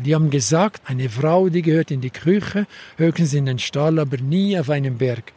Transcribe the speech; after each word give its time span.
Und 0.00 0.06
die 0.06 0.14
haben 0.14 0.30
gesagt, 0.30 0.80
eine 0.86 1.10
Frau, 1.10 1.50
die 1.50 1.60
gehört 1.60 1.90
in 1.90 2.00
die 2.00 2.08
Küche, 2.08 2.66
höchstens 2.96 3.34
in 3.34 3.44
den 3.44 3.58
Stall, 3.58 3.98
aber 3.98 4.16
nie 4.16 4.58
auf 4.58 4.70
einen 4.70 4.96
Berg. 4.96 5.34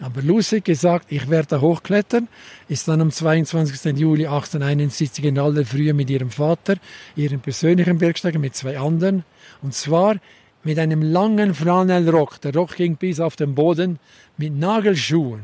Aber 0.00 0.22
Lucy 0.22 0.62
gesagt, 0.62 1.12
ich 1.12 1.28
werde 1.28 1.60
hochklettern, 1.60 2.26
ist 2.66 2.88
dann 2.88 3.02
am 3.02 3.10
22. 3.10 3.98
Juli 3.98 4.24
1871 4.24 5.22
in 5.26 5.38
aller 5.38 5.66
Frühe 5.66 5.92
mit 5.92 6.08
ihrem 6.08 6.30
Vater, 6.30 6.76
ihrem 7.14 7.40
persönlichen 7.40 7.98
Bergsteiger, 7.98 8.38
mit 8.38 8.56
zwei 8.56 8.78
anderen. 8.78 9.22
Und 9.60 9.74
zwar 9.74 10.16
mit 10.64 10.78
einem 10.78 11.02
langen 11.02 11.52
Flanellrock. 11.52 12.40
Der 12.40 12.54
Rock 12.54 12.76
ging 12.76 12.96
bis 12.96 13.20
auf 13.20 13.36
den 13.36 13.54
Boden 13.54 13.98
mit 14.38 14.54
Nagelschuhen 14.54 15.42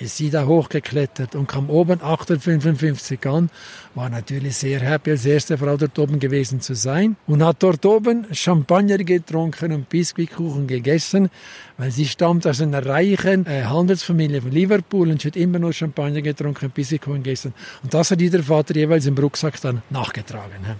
ist 0.00 0.16
sie 0.16 0.30
da 0.30 0.46
hochgeklettert 0.46 1.34
und 1.34 1.46
kam 1.46 1.70
oben 1.70 2.00
855 2.02 3.26
an, 3.26 3.50
war 3.94 4.08
natürlich 4.08 4.56
sehr 4.56 4.80
happy, 4.80 5.12
als 5.12 5.24
erste 5.24 5.56
Frau 5.58 5.76
dort 5.76 5.98
oben 5.98 6.18
gewesen 6.18 6.60
zu 6.60 6.74
sein 6.74 7.16
und 7.26 7.44
hat 7.44 7.62
dort 7.62 7.84
oben 7.86 8.26
Champagner 8.32 8.98
getrunken 8.98 9.72
und 9.72 9.88
Biskuitkuchen 9.88 10.66
gegessen, 10.66 11.30
weil 11.78 11.90
sie 11.90 12.06
stammt 12.06 12.46
aus 12.46 12.60
einer 12.60 12.84
reichen 12.84 13.46
äh, 13.46 13.64
Handelsfamilie 13.64 14.42
von 14.42 14.50
Liverpool 14.50 15.10
und 15.10 15.22
sie 15.22 15.28
hat 15.28 15.36
immer 15.36 15.58
nur 15.58 15.72
Champagner 15.72 16.22
getrunken 16.22 16.66
und 16.66 16.74
Biskuitkuchen 16.74 17.22
gegessen. 17.22 17.54
Und 17.82 17.94
das 17.94 18.10
hat 18.10 18.20
ihr 18.20 18.42
Vater 18.42 18.74
jeweils 18.74 19.06
im 19.06 19.16
Rucksack 19.16 19.60
dann 19.60 19.82
nachgetragen. 19.90 20.76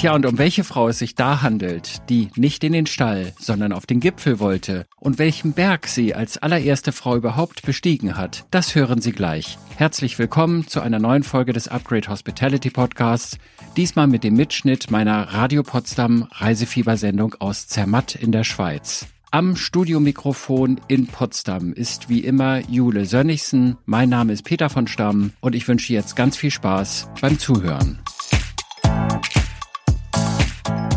Tja, 0.00 0.14
und 0.14 0.24
um 0.24 0.38
welche 0.38 0.64
Frau 0.64 0.88
es 0.88 0.98
sich 0.98 1.14
da 1.14 1.42
handelt, 1.42 2.08
die 2.08 2.30
nicht 2.34 2.64
in 2.64 2.72
den 2.72 2.86
Stall, 2.86 3.34
sondern 3.38 3.70
auf 3.74 3.84
den 3.84 4.00
Gipfel 4.00 4.38
wollte 4.40 4.86
und 4.96 5.18
welchen 5.18 5.52
Berg 5.52 5.86
sie 5.86 6.14
als 6.14 6.38
allererste 6.38 6.92
Frau 6.92 7.16
überhaupt 7.16 7.66
bestiegen 7.66 8.16
hat, 8.16 8.46
das 8.50 8.74
hören 8.74 9.02
Sie 9.02 9.12
gleich. 9.12 9.58
Herzlich 9.76 10.18
willkommen 10.18 10.66
zu 10.66 10.80
einer 10.80 11.00
neuen 11.00 11.22
Folge 11.22 11.52
des 11.52 11.68
Upgrade 11.68 12.08
Hospitality 12.08 12.70
Podcasts, 12.70 13.36
diesmal 13.76 14.06
mit 14.06 14.24
dem 14.24 14.36
Mitschnitt 14.36 14.90
meiner 14.90 15.34
Radio 15.34 15.62
Potsdam 15.62 16.26
Reisefiebersendung 16.30 17.34
aus 17.38 17.68
Zermatt 17.68 18.14
in 18.14 18.32
der 18.32 18.44
Schweiz. 18.44 19.04
Am 19.30 19.54
Studiomikrofon 19.54 20.80
in 20.88 21.08
Potsdam 21.08 21.74
ist 21.74 22.08
wie 22.08 22.20
immer 22.20 22.66
Jule 22.70 23.04
Sönnigsen. 23.04 23.76
Mein 23.84 24.08
Name 24.08 24.32
ist 24.32 24.44
Peter 24.44 24.70
von 24.70 24.86
Stamm 24.86 25.34
und 25.40 25.54
ich 25.54 25.68
wünsche 25.68 25.92
jetzt 25.92 26.16
ganz 26.16 26.38
viel 26.38 26.50
Spaß 26.50 27.10
beim 27.20 27.38
Zuhören. 27.38 27.98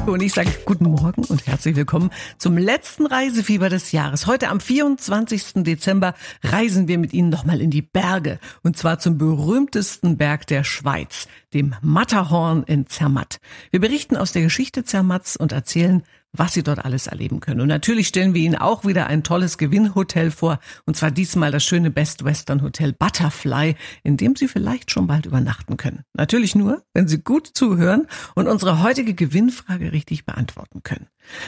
Und 0.07 0.21
ich 0.21 0.33
sage 0.33 0.49
guten 0.65 0.89
Morgen 0.89 1.23
und 1.23 1.47
herzlich 1.47 1.77
willkommen 1.77 2.11
zum 2.37 2.57
letzten 2.57 3.05
Reisefieber 3.05 3.69
des 3.69 3.93
Jahres. 3.93 4.27
Heute 4.27 4.49
am 4.49 4.59
24. 4.59 5.63
Dezember 5.63 6.13
reisen 6.43 6.89
wir 6.89 6.97
mit 6.97 7.13
Ihnen 7.13 7.29
nochmal 7.29 7.61
in 7.61 7.71
die 7.71 7.81
Berge. 7.81 8.39
Und 8.63 8.77
zwar 8.77 8.99
zum 8.99 9.17
berühmtesten 9.17 10.17
Berg 10.17 10.45
der 10.47 10.65
Schweiz, 10.65 11.27
dem 11.53 11.75
Matterhorn 11.81 12.63
in 12.63 12.87
Zermatt. 12.87 13.39
Wir 13.71 13.79
berichten 13.79 14.17
aus 14.17 14.33
der 14.33 14.41
Geschichte 14.41 14.83
Zermatts 14.83 15.37
und 15.37 15.53
erzählen, 15.53 16.03
was 16.33 16.53
Sie 16.53 16.63
dort 16.63 16.83
alles 16.83 17.07
erleben 17.07 17.39
können. 17.39 17.61
Und 17.61 17.67
natürlich 17.67 18.07
stellen 18.07 18.33
wir 18.33 18.41
Ihnen 18.41 18.55
auch 18.55 18.85
wieder 18.85 19.07
ein 19.07 19.23
tolles 19.23 19.57
Gewinnhotel 19.57 20.31
vor, 20.31 20.59
und 20.85 20.97
zwar 20.97 21.11
diesmal 21.11 21.51
das 21.51 21.63
schöne 21.63 21.91
Best 21.91 22.25
Western 22.25 22.61
Hotel 22.61 22.91
Butterfly, 22.91 23.75
in 24.03 24.17
dem 24.17 24.35
Sie 24.35 24.47
vielleicht 24.47 24.91
schon 24.91 25.07
bald 25.07 25.25
übernachten 25.25 25.77
können. 25.77 26.03
Natürlich 26.13 26.55
nur, 26.55 26.83
wenn 26.93 27.07
Sie 27.07 27.19
gut 27.19 27.47
zuhören 27.47 28.07
und 28.35 28.47
unsere 28.47 28.81
heutige 28.83 29.13
Gewinnfrage 29.13 29.93
richtig 29.93 30.25
beantworten 30.25 30.83
können. 30.83 31.07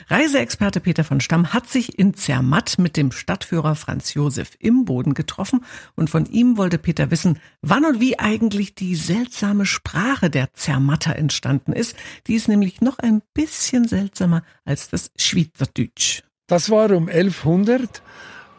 Reiseexperte 0.10 0.80
Peter 0.80 1.04
von 1.04 1.22
Stamm 1.22 1.54
hat 1.54 1.70
sich 1.70 1.98
in 1.98 2.14
Zermatt 2.14 2.78
mit 2.78 2.98
dem 2.98 3.12
Stadtführer 3.12 3.76
Franz 3.76 4.14
Josef 4.14 4.52
im 4.60 4.86
Boden 4.86 5.14
getroffen 5.14 5.66
und 5.96 6.10
von 6.10 6.26
ihm 6.26 6.58
wollte 6.58 6.78
Peter 6.78 7.12
wissen, 7.12 7.40
wann 7.62 7.86
und 7.86 8.00
wie 8.00 8.20
eigentlich 8.20 8.76
die 8.76 8.96
seltsame 8.96 9.66
Sprache 9.66 10.30
der 10.30 10.54
Zermatter 10.54 11.16
entstanden 11.16 11.74
ist. 11.74 11.96
Die 12.28 12.36
ist 12.36 12.48
nämlich 12.48 12.82
noch 12.82 13.00
ein 13.00 13.22
bisschen 13.34 13.88
seltsamer 13.88 14.44
als 14.64 14.90
das 14.90 15.12
Schweizerdeutsch. 15.18 16.24
Das 16.48 16.70
war 16.70 16.92
um 16.92 17.08
1100. 17.08 18.02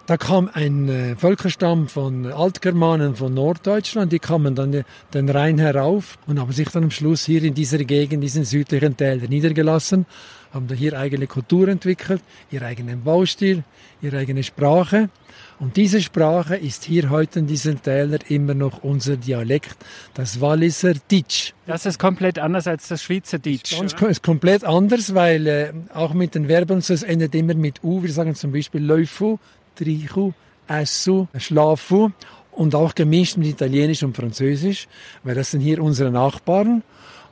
Da 0.06 0.16
kam 0.16 0.48
ein 0.52 0.88
äh, 0.88 1.16
Völkerstamm 1.16 1.88
von 1.88 2.26
Altgermanen 2.26 3.16
von 3.16 3.34
Norddeutschland, 3.34 4.12
die 4.12 4.20
kamen 4.20 4.54
dann 4.54 4.84
den 5.12 5.28
Rhein 5.28 5.58
herauf 5.58 6.16
und 6.26 6.38
haben 6.38 6.52
sich 6.52 6.68
dann 6.68 6.84
am 6.84 6.90
Schluss 6.92 7.24
hier 7.24 7.42
in 7.42 7.54
dieser 7.54 7.78
Gegend, 7.78 8.22
diesen 8.22 8.44
südlichen 8.44 8.96
Teil 8.96 9.18
niedergelassen 9.28 10.06
haben 10.56 10.66
da 10.68 10.74
hier 10.74 10.98
eigene 10.98 11.26
Kultur 11.26 11.68
entwickelt, 11.68 12.22
ihren 12.50 12.64
eigenen 12.64 13.04
Baustil, 13.04 13.62
ihre 14.00 14.18
eigene 14.18 14.42
Sprache. 14.42 15.10
Und 15.58 15.76
diese 15.76 16.02
Sprache 16.02 16.56
ist 16.56 16.84
hier 16.84 17.10
heute 17.10 17.40
in 17.40 17.46
diesen 17.46 17.82
Tälern 17.82 18.20
immer 18.28 18.54
noch 18.54 18.82
unser 18.82 19.16
Dialekt, 19.16 19.76
das 20.14 20.40
Walliser 20.40 20.94
Ditsch. 21.10 21.52
Das 21.66 21.86
ist 21.86 21.98
komplett 21.98 22.38
anders 22.38 22.66
als 22.66 22.88
das 22.88 23.02
Schweizer 23.02 23.38
Ditsch. 23.38 23.78
Das 23.78 23.92
ist 23.92 24.22
komplett 24.22 24.64
anders, 24.64 25.14
weil 25.14 25.46
äh, 25.46 25.72
auch 25.92 26.14
mit 26.14 26.34
den 26.34 26.46
Verben, 26.46 26.78
es 26.78 27.02
endet 27.02 27.34
immer 27.34 27.54
mit 27.54 27.84
U. 27.84 28.02
Wir 28.02 28.12
sagen 28.12 28.34
zum 28.34 28.52
Beispiel 28.52 28.82
Läufu, 28.82 29.38
Trichu, 29.76 30.32
Essu, 30.66 31.28
Schlafu 31.36 32.10
und 32.52 32.74
auch 32.74 32.94
gemischt 32.94 33.36
mit 33.36 33.48
Italienisch 33.48 34.02
und 34.02 34.16
Französisch, 34.16 34.88
weil 35.22 35.34
das 35.34 35.50
sind 35.50 35.60
hier 35.60 35.82
unsere 35.82 36.10
Nachbarn. 36.10 36.82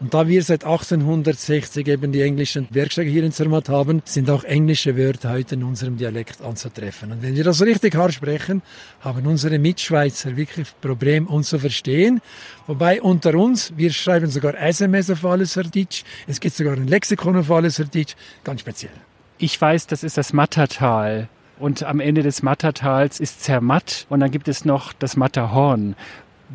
Und 0.00 0.12
da 0.12 0.28
wir 0.28 0.42
seit 0.42 0.64
1860 0.64 1.86
eben 1.86 2.12
die 2.12 2.20
englischen 2.20 2.66
Werkstätten 2.70 3.10
hier 3.10 3.24
in 3.24 3.32
Zermatt 3.32 3.68
haben, 3.68 4.02
sind 4.04 4.28
auch 4.28 4.44
englische 4.44 4.96
Wörter 4.96 5.30
heute 5.30 5.54
in 5.54 5.62
unserem 5.62 5.96
Dialekt 5.96 6.42
anzutreffen. 6.42 7.12
Und 7.12 7.22
wenn 7.22 7.34
wir 7.36 7.44
das 7.44 7.62
richtig 7.62 7.94
hart 7.94 8.12
sprechen, 8.12 8.60
haben 9.00 9.26
unsere 9.26 9.58
Mitschweizer 9.58 10.36
wirklich 10.36 10.68
Problem, 10.80 11.26
uns 11.26 11.48
zu 11.48 11.58
verstehen. 11.58 12.20
Wobei 12.66 13.00
unter 13.00 13.34
uns, 13.34 13.72
wir 13.76 13.92
schreiben 13.92 14.26
sogar 14.26 14.60
SMS 14.60 15.10
auf 15.10 15.24
alles 15.24 15.54
Deutsch. 15.54 16.04
Es 16.26 16.40
gibt 16.40 16.54
sogar 16.56 16.74
ein 16.74 16.88
Lexikon 16.88 17.36
auf 17.36 17.50
alles 17.50 17.76
Deutsch. 17.76 18.16
Ganz 18.42 18.60
speziell. 18.60 18.92
Ich 19.38 19.58
weiß, 19.58 19.86
das 19.86 20.02
ist 20.02 20.18
das 20.18 20.32
Mattertal. 20.32 21.28
Und 21.58 21.82
am 21.84 22.00
Ende 22.00 22.22
des 22.22 22.42
Mattertals 22.42 23.20
ist 23.20 23.42
Zermatt 23.42 24.06
und 24.08 24.20
dann 24.20 24.30
gibt 24.30 24.48
es 24.48 24.64
noch 24.64 24.92
das 24.92 25.16
Matterhorn. 25.16 25.94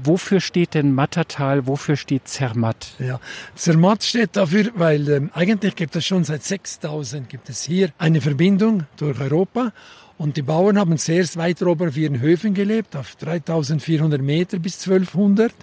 Wofür 0.04 0.40
steht 0.40 0.76
denn 0.76 0.94
Mattertal, 0.94 1.68
wofür 1.68 1.96
steht 1.96 2.28
Zermatt? 2.28 2.94
Ja, 3.00 3.20
Zermatt 3.56 4.04
steht 4.04 4.36
dafür, 4.36 4.72
weil 4.76 5.10
ähm, 5.10 5.32
eigentlich 5.34 5.76
gibt 5.76 5.96
es 5.96 6.06
schon 6.06 6.24
seit 6.24 6.44
6000 6.44 7.28
gibt 7.28 7.50
es 7.50 7.64
hier 7.64 7.90
eine 7.98 8.22
Verbindung 8.22 8.86
durch 8.98 9.20
Europa 9.20 9.74
und 10.20 10.36
die 10.36 10.42
Bauern 10.42 10.78
haben 10.78 10.98
zuerst 10.98 11.38
weiter 11.38 11.66
oben 11.68 11.88
auf 11.88 11.96
ihren 11.96 12.20
Höfen 12.20 12.54
gelebt, 12.54 12.98
auf 12.98 13.16
3400 13.16 14.22
Meter 14.22 14.60
bis 14.60 14.86
1200. 14.86 15.54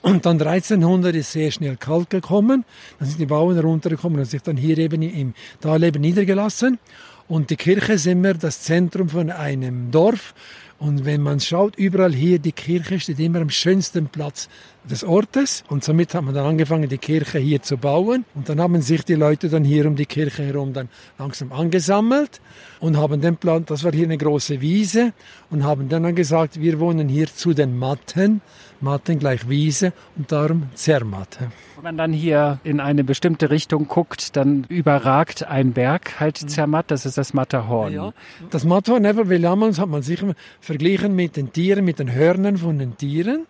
Und 0.00 0.24
dann 0.24 0.40
1300 0.40 1.14
ist 1.14 1.32
sehr 1.32 1.50
schnell 1.50 1.76
kalt 1.76 2.08
gekommen. 2.08 2.64
Dann 2.98 3.08
sind 3.08 3.20
die 3.20 3.26
Bauern 3.26 3.58
runtergekommen 3.58 4.18
und 4.18 4.24
sich 4.24 4.40
dann 4.40 4.56
hier 4.56 4.78
eben 4.78 5.02
im 5.02 5.34
Talleben 5.60 6.00
niedergelassen. 6.00 6.78
Und 7.28 7.50
die 7.50 7.56
Kirche 7.56 7.94
ist 7.94 8.06
immer 8.06 8.34
das 8.34 8.62
Zentrum 8.62 9.08
von 9.08 9.30
einem 9.30 9.90
Dorf. 9.90 10.34
Und 10.78 11.04
wenn 11.04 11.22
man 11.22 11.40
schaut, 11.40 11.76
überall 11.76 12.12
hier, 12.12 12.38
die 12.38 12.52
Kirche 12.52 13.00
steht 13.00 13.18
immer 13.18 13.40
am 13.40 13.50
schönsten 13.50 14.06
Platz 14.06 14.48
des 14.90 15.04
Ortes. 15.04 15.64
Und 15.68 15.84
somit 15.84 16.14
hat 16.14 16.24
man 16.24 16.34
dann 16.34 16.46
angefangen, 16.46 16.88
die 16.88 16.98
Kirche 16.98 17.38
hier 17.38 17.62
zu 17.62 17.76
bauen. 17.76 18.24
Und 18.34 18.48
dann 18.48 18.60
haben 18.60 18.80
sich 18.82 19.04
die 19.04 19.14
Leute 19.14 19.48
dann 19.48 19.64
hier 19.64 19.86
um 19.86 19.96
die 19.96 20.06
Kirche 20.06 20.44
herum 20.44 20.72
dann 20.72 20.88
langsam 21.18 21.52
angesammelt 21.52 22.40
und 22.80 22.96
haben 22.96 23.20
den 23.20 23.36
Plan, 23.36 23.64
das 23.66 23.84
war 23.84 23.92
hier 23.92 24.04
eine 24.04 24.18
große 24.18 24.60
Wiese, 24.60 25.12
und 25.50 25.64
haben 25.64 25.88
dann 25.88 26.14
gesagt, 26.14 26.60
wir 26.60 26.80
wohnen 26.80 27.08
hier 27.08 27.26
zu 27.26 27.52
den 27.52 27.76
Matten. 27.78 28.40
Matten 28.80 29.18
gleich 29.18 29.48
Wiese 29.48 29.92
und 30.16 30.30
darum 30.30 30.64
Zermatt. 30.74 31.38
Wenn 31.76 31.84
man 31.84 31.96
dann 31.96 32.12
hier 32.12 32.58
in 32.62 32.80
eine 32.80 33.04
bestimmte 33.04 33.50
Richtung 33.50 33.88
guckt, 33.88 34.36
dann 34.36 34.64
überragt 34.68 35.44
ein 35.44 35.72
Berg 35.72 36.20
halt 36.20 36.42
mhm. 36.42 36.48
Zermatt, 36.48 36.90
das 36.90 37.06
ist 37.06 37.16
das 37.16 37.32
Matterhorn. 37.32 37.92
Ja, 37.92 38.12
Das 38.50 38.64
Matterhorn, 38.64 39.02
damals 39.40 39.78
hat 39.78 39.88
man 39.88 40.02
sich 40.02 40.22
verglichen 40.60 41.14
mit 41.16 41.36
den 41.36 41.52
Tieren, 41.52 41.84
mit 41.84 41.98
den 41.98 42.12
Hörnern 42.12 42.58
von 42.58 42.78
den 42.78 42.96
Tieren. 42.96 43.46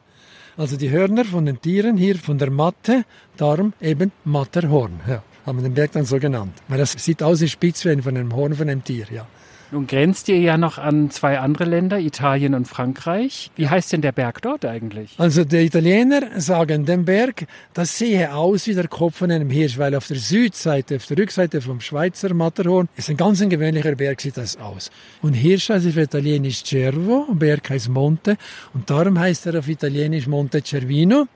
Also 0.58 0.76
die 0.78 0.90
Hörner 0.90 1.24
von 1.26 1.44
den 1.44 1.60
Tieren 1.60 1.98
hier 1.98 2.16
von 2.16 2.38
der 2.38 2.50
Matte, 2.50 3.04
darum 3.36 3.74
eben 3.80 4.10
Matterhorn. 4.24 5.00
Ja, 5.06 5.22
haben 5.44 5.58
wir 5.58 5.62
den 5.62 5.74
Berg 5.74 5.92
dann 5.92 6.06
so 6.06 6.18
genannt. 6.18 6.54
Weil 6.68 6.78
das 6.78 6.92
sieht 6.92 7.22
aus 7.22 7.42
wie 7.42 7.48
spitz 7.48 7.84
wie 7.84 8.00
von 8.00 8.16
einem 8.16 8.34
Horn 8.34 8.54
von 8.54 8.68
einem 8.68 8.82
Tier, 8.82 9.06
ja. 9.12 9.26
Nun 9.72 9.86
grenzt 9.88 10.28
ihr 10.28 10.38
ja 10.38 10.56
noch 10.56 10.78
an 10.78 11.10
zwei 11.10 11.40
andere 11.40 11.64
Länder, 11.64 11.98
Italien 11.98 12.54
und 12.54 12.68
Frankreich. 12.68 13.50
Wie 13.56 13.68
heißt 13.68 13.92
denn 13.92 14.00
der 14.00 14.12
Berg 14.12 14.40
dort 14.42 14.64
eigentlich? 14.64 15.14
Also 15.18 15.44
die 15.44 15.56
Italiener 15.56 16.40
sagen, 16.40 16.84
den 16.84 17.04
Berg, 17.04 17.46
das 17.74 17.98
sehe 17.98 18.32
aus 18.32 18.68
wie 18.68 18.74
der 18.74 18.86
Kopf 18.86 19.16
von 19.16 19.30
einem 19.30 19.50
Hirsch, 19.50 19.76
weil 19.76 19.96
auf 19.96 20.06
der 20.06 20.18
Südseite, 20.18 20.96
auf 20.96 21.06
der 21.06 21.18
Rückseite 21.18 21.60
vom 21.60 21.80
Schweizer 21.80 22.32
Matterhorn 22.32 22.88
ist 22.96 23.10
ein 23.10 23.16
ganz 23.16 23.42
ein 23.42 23.50
gewöhnlicher 23.50 23.96
Berg, 23.96 24.20
sieht 24.20 24.36
das 24.36 24.56
aus. 24.56 24.90
Und 25.20 25.34
Hirsch 25.34 25.68
heißt 25.68 25.86
auf 25.86 25.96
Italienisch 25.96 26.62
Cervo, 26.64 27.26
Berg 27.32 27.68
heißt 27.68 27.88
Monte 27.88 28.36
und 28.72 28.88
darum 28.88 29.18
heißt 29.18 29.46
er 29.46 29.58
auf 29.58 29.68
Italienisch 29.68 30.28
Monte 30.28 30.62
Cervino. 30.64 31.26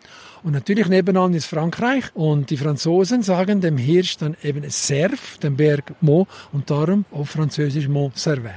Und 0.43 0.53
natürlich 0.53 0.89
nebenan 0.89 1.35
ist 1.35 1.47
Frankreich 1.47 2.05
und 2.15 2.51
die 2.51 2.57
Franzosen 2.57 3.23
sagen 3.23 3.61
dem 3.61 3.77
Hirsch 3.77 4.17
dann 4.17 4.37
eben 4.43 4.69
Cerf, 4.71 5.39
den 5.39 5.57
Berg 5.57 5.95
Mont 6.01 6.29
und 6.53 6.71
darum 6.71 7.05
auf 7.11 7.31
Französisch 7.31 7.89
Mont 7.89 8.17
Cervin. 8.17 8.51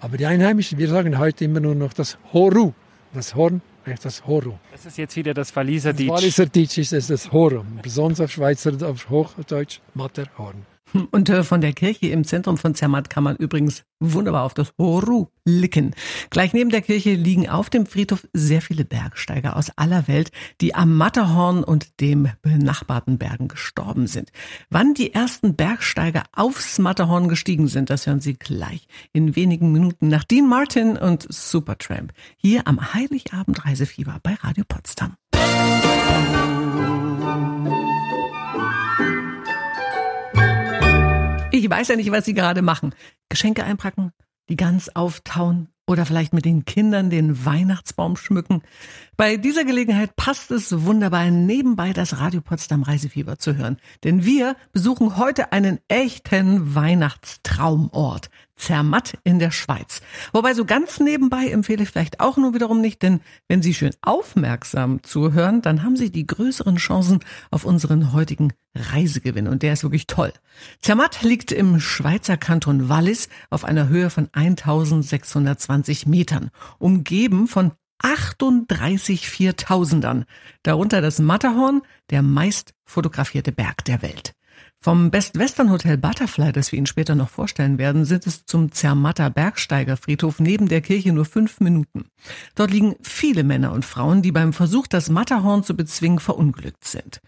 Aber 0.00 0.16
die 0.16 0.26
Einheimischen, 0.26 0.78
wir 0.78 0.88
sagen 0.88 1.18
heute 1.18 1.44
immer 1.44 1.60
nur 1.60 1.74
noch 1.74 1.92
das 1.92 2.18
Horu, 2.32 2.72
das 3.14 3.34
Horn 3.34 3.60
das 4.02 4.26
Horo. 4.26 4.58
Das 4.72 4.86
ist 4.86 4.98
jetzt 4.98 5.16
wieder 5.16 5.34
das 5.34 5.54
Walliser 5.56 5.92
Ditsch. 5.92 6.08
Walliser 6.08 6.46
Ditsch 6.46 6.78
ist 6.78 7.10
das 7.10 7.32
Horo. 7.32 7.64
Besonders 7.82 8.20
auf 8.20 8.30
Schweizer, 8.30 8.72
auf 8.88 9.08
Hochdeutsch 9.08 9.80
Matterhorn. 9.94 10.66
Und 11.10 11.28
äh, 11.28 11.44
von 11.44 11.60
der 11.60 11.72
Kirche 11.72 12.08
im 12.08 12.24
Zentrum 12.24 12.56
von 12.56 12.74
Zermatt 12.74 13.10
kann 13.10 13.24
man 13.24 13.36
übrigens 13.36 13.84
wunderbar 14.00 14.44
auf 14.44 14.54
das 14.54 14.72
Horu 14.78 15.26
blicken. 15.44 15.94
Gleich 16.30 16.52
neben 16.52 16.70
der 16.70 16.82
Kirche 16.82 17.14
liegen 17.14 17.48
auf 17.48 17.70
dem 17.70 17.86
Friedhof 17.86 18.26
sehr 18.32 18.62
viele 18.62 18.84
Bergsteiger 18.84 19.56
aus 19.56 19.70
aller 19.76 20.08
Welt, 20.08 20.32
die 20.60 20.74
am 20.74 20.96
Matterhorn 20.96 21.62
und 21.62 22.00
dem 22.00 22.28
benachbarten 22.42 23.18
Bergen 23.18 23.48
gestorben 23.48 24.06
sind. 24.06 24.30
Wann 24.70 24.94
die 24.94 25.12
ersten 25.12 25.54
Bergsteiger 25.54 26.24
aufs 26.32 26.78
Matterhorn 26.78 27.28
gestiegen 27.28 27.68
sind, 27.68 27.90
das 27.90 28.06
hören 28.06 28.20
Sie 28.20 28.34
gleich 28.34 28.86
in 29.12 29.36
wenigen 29.36 29.72
Minuten 29.72 30.08
nach 30.08 30.24
Dean 30.24 30.48
Martin 30.48 30.96
und 30.96 31.26
Supertramp. 31.28 32.12
Hier 32.36 32.66
am 32.66 32.94
Heiligabend 32.94 33.64
Reisefieber 33.64 34.18
bei 34.22 34.34
Radio 34.34 34.64
Potsdam. 34.66 35.19
Ich 41.60 41.68
weiß 41.68 41.88
ja 41.88 41.96
nicht, 41.96 42.10
was 42.10 42.24
Sie 42.24 42.32
gerade 42.32 42.62
machen. 42.62 42.94
Geschenke 43.28 43.64
einpacken, 43.64 44.12
die 44.48 44.56
Gans 44.56 44.96
auftauen 44.96 45.68
oder 45.86 46.06
vielleicht 46.06 46.32
mit 46.32 46.46
den 46.46 46.64
Kindern 46.64 47.10
den 47.10 47.44
Weihnachtsbaum 47.44 48.16
schmücken. 48.16 48.62
Bei 49.18 49.36
dieser 49.36 49.66
Gelegenheit 49.66 50.16
passt 50.16 50.50
es 50.52 50.84
wunderbar, 50.86 51.30
nebenbei 51.30 51.92
das 51.92 52.18
Radio 52.18 52.40
Potsdam 52.40 52.82
Reisefieber 52.82 53.38
zu 53.38 53.58
hören. 53.58 53.76
Denn 54.04 54.24
wir 54.24 54.56
besuchen 54.72 55.18
heute 55.18 55.52
einen 55.52 55.80
echten 55.88 56.74
Weihnachtstraumort. 56.74 58.30
Zermatt 58.60 59.18
in 59.24 59.38
der 59.38 59.50
Schweiz. 59.50 60.02
Wobei 60.32 60.54
so 60.54 60.64
ganz 60.64 61.00
nebenbei 61.00 61.48
empfehle 61.48 61.82
ich 61.82 61.88
vielleicht 61.88 62.20
auch 62.20 62.36
nur 62.36 62.54
wiederum 62.54 62.80
nicht, 62.80 63.02
denn 63.02 63.20
wenn 63.48 63.62
Sie 63.62 63.74
schön 63.74 63.92
aufmerksam 64.02 65.02
zuhören, 65.02 65.62
dann 65.62 65.82
haben 65.82 65.96
Sie 65.96 66.12
die 66.12 66.26
größeren 66.26 66.76
Chancen 66.76 67.20
auf 67.50 67.64
unseren 67.64 68.12
heutigen 68.12 68.52
Reisegewinn 68.74 69.48
und 69.48 69.62
der 69.62 69.72
ist 69.72 69.82
wirklich 69.82 70.06
toll. 70.06 70.32
Zermatt 70.80 71.22
liegt 71.22 71.52
im 71.52 71.80
Schweizer 71.80 72.36
Kanton 72.36 72.88
Wallis 72.88 73.28
auf 73.48 73.64
einer 73.64 73.88
Höhe 73.88 74.10
von 74.10 74.28
1620 74.32 76.06
Metern, 76.06 76.50
umgeben 76.78 77.48
von 77.48 77.72
38 78.02 79.28
Viertausendern, 79.28 80.24
darunter 80.62 81.00
das 81.00 81.18
Matterhorn, 81.18 81.82
der 82.10 82.22
meist 82.22 82.74
fotografierte 82.84 83.52
Berg 83.52 83.84
der 83.84 84.02
Welt. 84.02 84.34
Vom 84.82 85.10
Best 85.10 85.38
Western 85.38 85.70
Hotel 85.70 85.98
Butterfly, 85.98 86.52
das 86.52 86.72
wir 86.72 86.78
Ihnen 86.78 86.86
später 86.86 87.14
noch 87.14 87.28
vorstellen 87.28 87.76
werden, 87.76 88.06
sind 88.06 88.26
es 88.26 88.46
zum 88.46 88.72
Zermatter 88.72 89.28
Bergsteigerfriedhof 89.28 90.40
neben 90.40 90.68
der 90.68 90.80
Kirche 90.80 91.12
nur 91.12 91.26
fünf 91.26 91.60
Minuten. 91.60 92.06
Dort 92.54 92.70
liegen 92.70 92.96
viele 93.02 93.44
Männer 93.44 93.72
und 93.72 93.84
Frauen, 93.84 94.22
die 94.22 94.32
beim 94.32 94.54
Versuch, 94.54 94.86
das 94.86 95.10
Matterhorn 95.10 95.64
zu 95.64 95.76
bezwingen, 95.76 96.18
verunglückt 96.18 96.84
sind. 96.84 97.20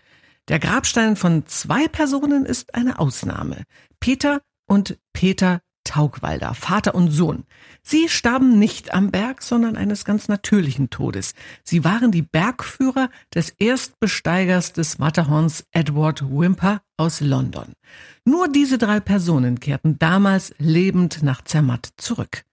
Der 0.48 0.60
Grabstein 0.60 1.14
von 1.14 1.46
zwei 1.46 1.88
Personen 1.88 2.46
ist 2.46 2.74
eine 2.74 2.98
Ausnahme. 2.98 3.64
Peter 4.00 4.40
und 4.66 4.98
Peter 5.12 5.60
Taugwalder, 5.84 6.54
Vater 6.54 6.94
und 6.94 7.10
Sohn. 7.10 7.44
Sie 7.82 8.08
starben 8.08 8.58
nicht 8.58 8.94
am 8.94 9.10
Berg, 9.10 9.42
sondern 9.42 9.76
eines 9.76 10.04
ganz 10.04 10.28
natürlichen 10.28 10.90
Todes. 10.90 11.34
Sie 11.64 11.84
waren 11.84 12.12
die 12.12 12.22
Bergführer 12.22 13.10
des 13.34 13.50
Erstbesteigers 13.50 14.72
des 14.72 14.98
Matterhorns 14.98 15.64
Edward 15.72 16.22
Wimper 16.22 16.82
aus 16.96 17.20
London. 17.20 17.72
Nur 18.24 18.48
diese 18.48 18.78
drei 18.78 19.00
Personen 19.00 19.60
kehrten 19.60 19.98
damals 19.98 20.54
lebend 20.58 21.22
nach 21.22 21.42
Zermatt 21.42 21.90
zurück. 21.96 22.44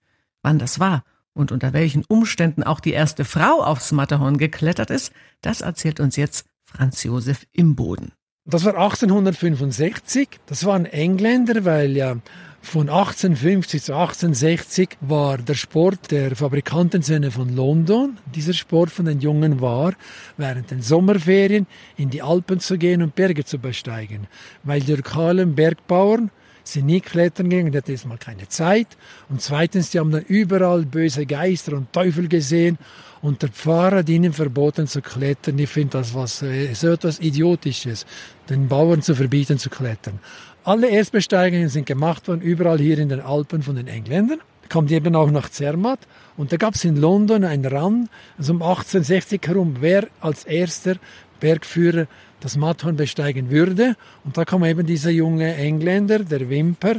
Wann 0.42 0.58
das 0.58 0.80
war 0.80 1.04
und 1.32 1.52
unter 1.52 1.72
welchen 1.72 2.04
Umständen 2.04 2.62
auch 2.62 2.80
die 2.80 2.92
erste 2.92 3.24
Frau 3.24 3.62
aufs 3.62 3.92
Matterhorn 3.92 4.38
geklettert 4.38 4.90
ist, 4.90 5.12
das 5.42 5.60
erzählt 5.60 6.00
uns 6.00 6.16
jetzt 6.16 6.46
Franz 6.64 7.02
Josef 7.02 7.46
Imboden. 7.52 8.12
Das 8.44 8.64
war 8.64 8.74
1865. 8.74 10.28
Das 10.46 10.64
waren 10.64 10.86
Engländer, 10.86 11.64
weil 11.64 11.96
ja 11.96 12.16
von 12.62 12.88
1850 12.88 13.82
zu 13.82 13.94
1860 13.94 14.98
war 15.00 15.38
der 15.38 15.54
Sport 15.54 16.10
der 16.10 16.36
Fabrikantensöhne 16.36 17.30
von 17.30 17.56
London. 17.56 18.18
Dieser 18.34 18.52
Sport 18.52 18.90
von 18.90 19.06
den 19.06 19.20
Jungen 19.20 19.60
war, 19.60 19.94
während 20.36 20.70
den 20.70 20.82
Sommerferien 20.82 21.66
in 21.96 22.10
die 22.10 22.22
Alpen 22.22 22.60
zu 22.60 22.76
gehen 22.76 23.02
und 23.02 23.14
Berge 23.14 23.44
zu 23.44 23.58
besteigen, 23.58 24.26
weil 24.62 24.80
die 24.80 24.94
lokalen 24.94 25.54
Bergbauern 25.54 26.30
sind 26.62 26.86
nie 26.86 27.00
klettern 27.00 27.48
gegangen, 27.48 27.72
die 27.72 27.78
hatten 27.78 27.90
erstmal 27.90 28.18
keine 28.18 28.46
Zeit. 28.48 28.88
Und 29.28 29.40
zweitens, 29.40 29.90
die 29.90 29.98
haben 29.98 30.10
dann 30.10 30.24
überall 30.24 30.84
böse 30.84 31.26
Geister 31.26 31.72
und 31.72 31.92
Teufel 31.92 32.28
gesehen. 32.28 32.78
Und 33.22 33.42
der 33.42 33.50
Pfarrer 33.50 33.98
hat 33.98 34.08
ihnen 34.08 34.32
verboten 34.32 34.86
zu 34.86 35.02
klettern. 35.02 35.58
Ich 35.58 35.68
finde 35.68 35.98
das 35.98 36.14
was, 36.14 36.42
äh, 36.42 36.72
so 36.74 36.88
etwas 36.88 37.20
Idiotisches, 37.20 38.06
den 38.48 38.68
Bauern 38.68 39.02
zu 39.02 39.14
verbieten 39.14 39.58
zu 39.58 39.68
klettern. 39.68 40.20
Alle 40.62 40.88
Erstbesteigungen 40.88 41.70
sind 41.70 41.86
gemacht 41.86 42.28
worden, 42.28 42.42
überall 42.42 42.78
hier 42.78 42.98
in 42.98 43.08
den 43.08 43.20
Alpen 43.20 43.62
von 43.62 43.76
den 43.76 43.86
Engländern. 43.86 44.40
Kommt 44.68 44.92
eben 44.92 45.16
auch 45.16 45.30
nach 45.30 45.48
Zermatt. 45.48 46.00
Und 46.36 46.52
da 46.52 46.58
gab 46.58 46.74
es 46.74 46.84
in 46.84 46.96
London 46.96 47.44
ein 47.44 47.64
Run, 47.64 48.10
also 48.36 48.52
um 48.52 48.62
1860 48.62 49.40
herum, 49.46 49.76
wer 49.80 50.08
als 50.20 50.44
erster 50.44 50.96
Bergführer 51.40 52.06
das 52.40 52.58
Matterhorn 52.58 52.96
besteigen 52.96 53.50
würde. 53.50 53.96
Und 54.22 54.36
da 54.36 54.44
kam 54.44 54.62
eben 54.64 54.86
dieser 54.86 55.10
junge 55.10 55.54
Engländer, 55.54 56.18
der 56.18 56.50
Wimper, 56.50 56.96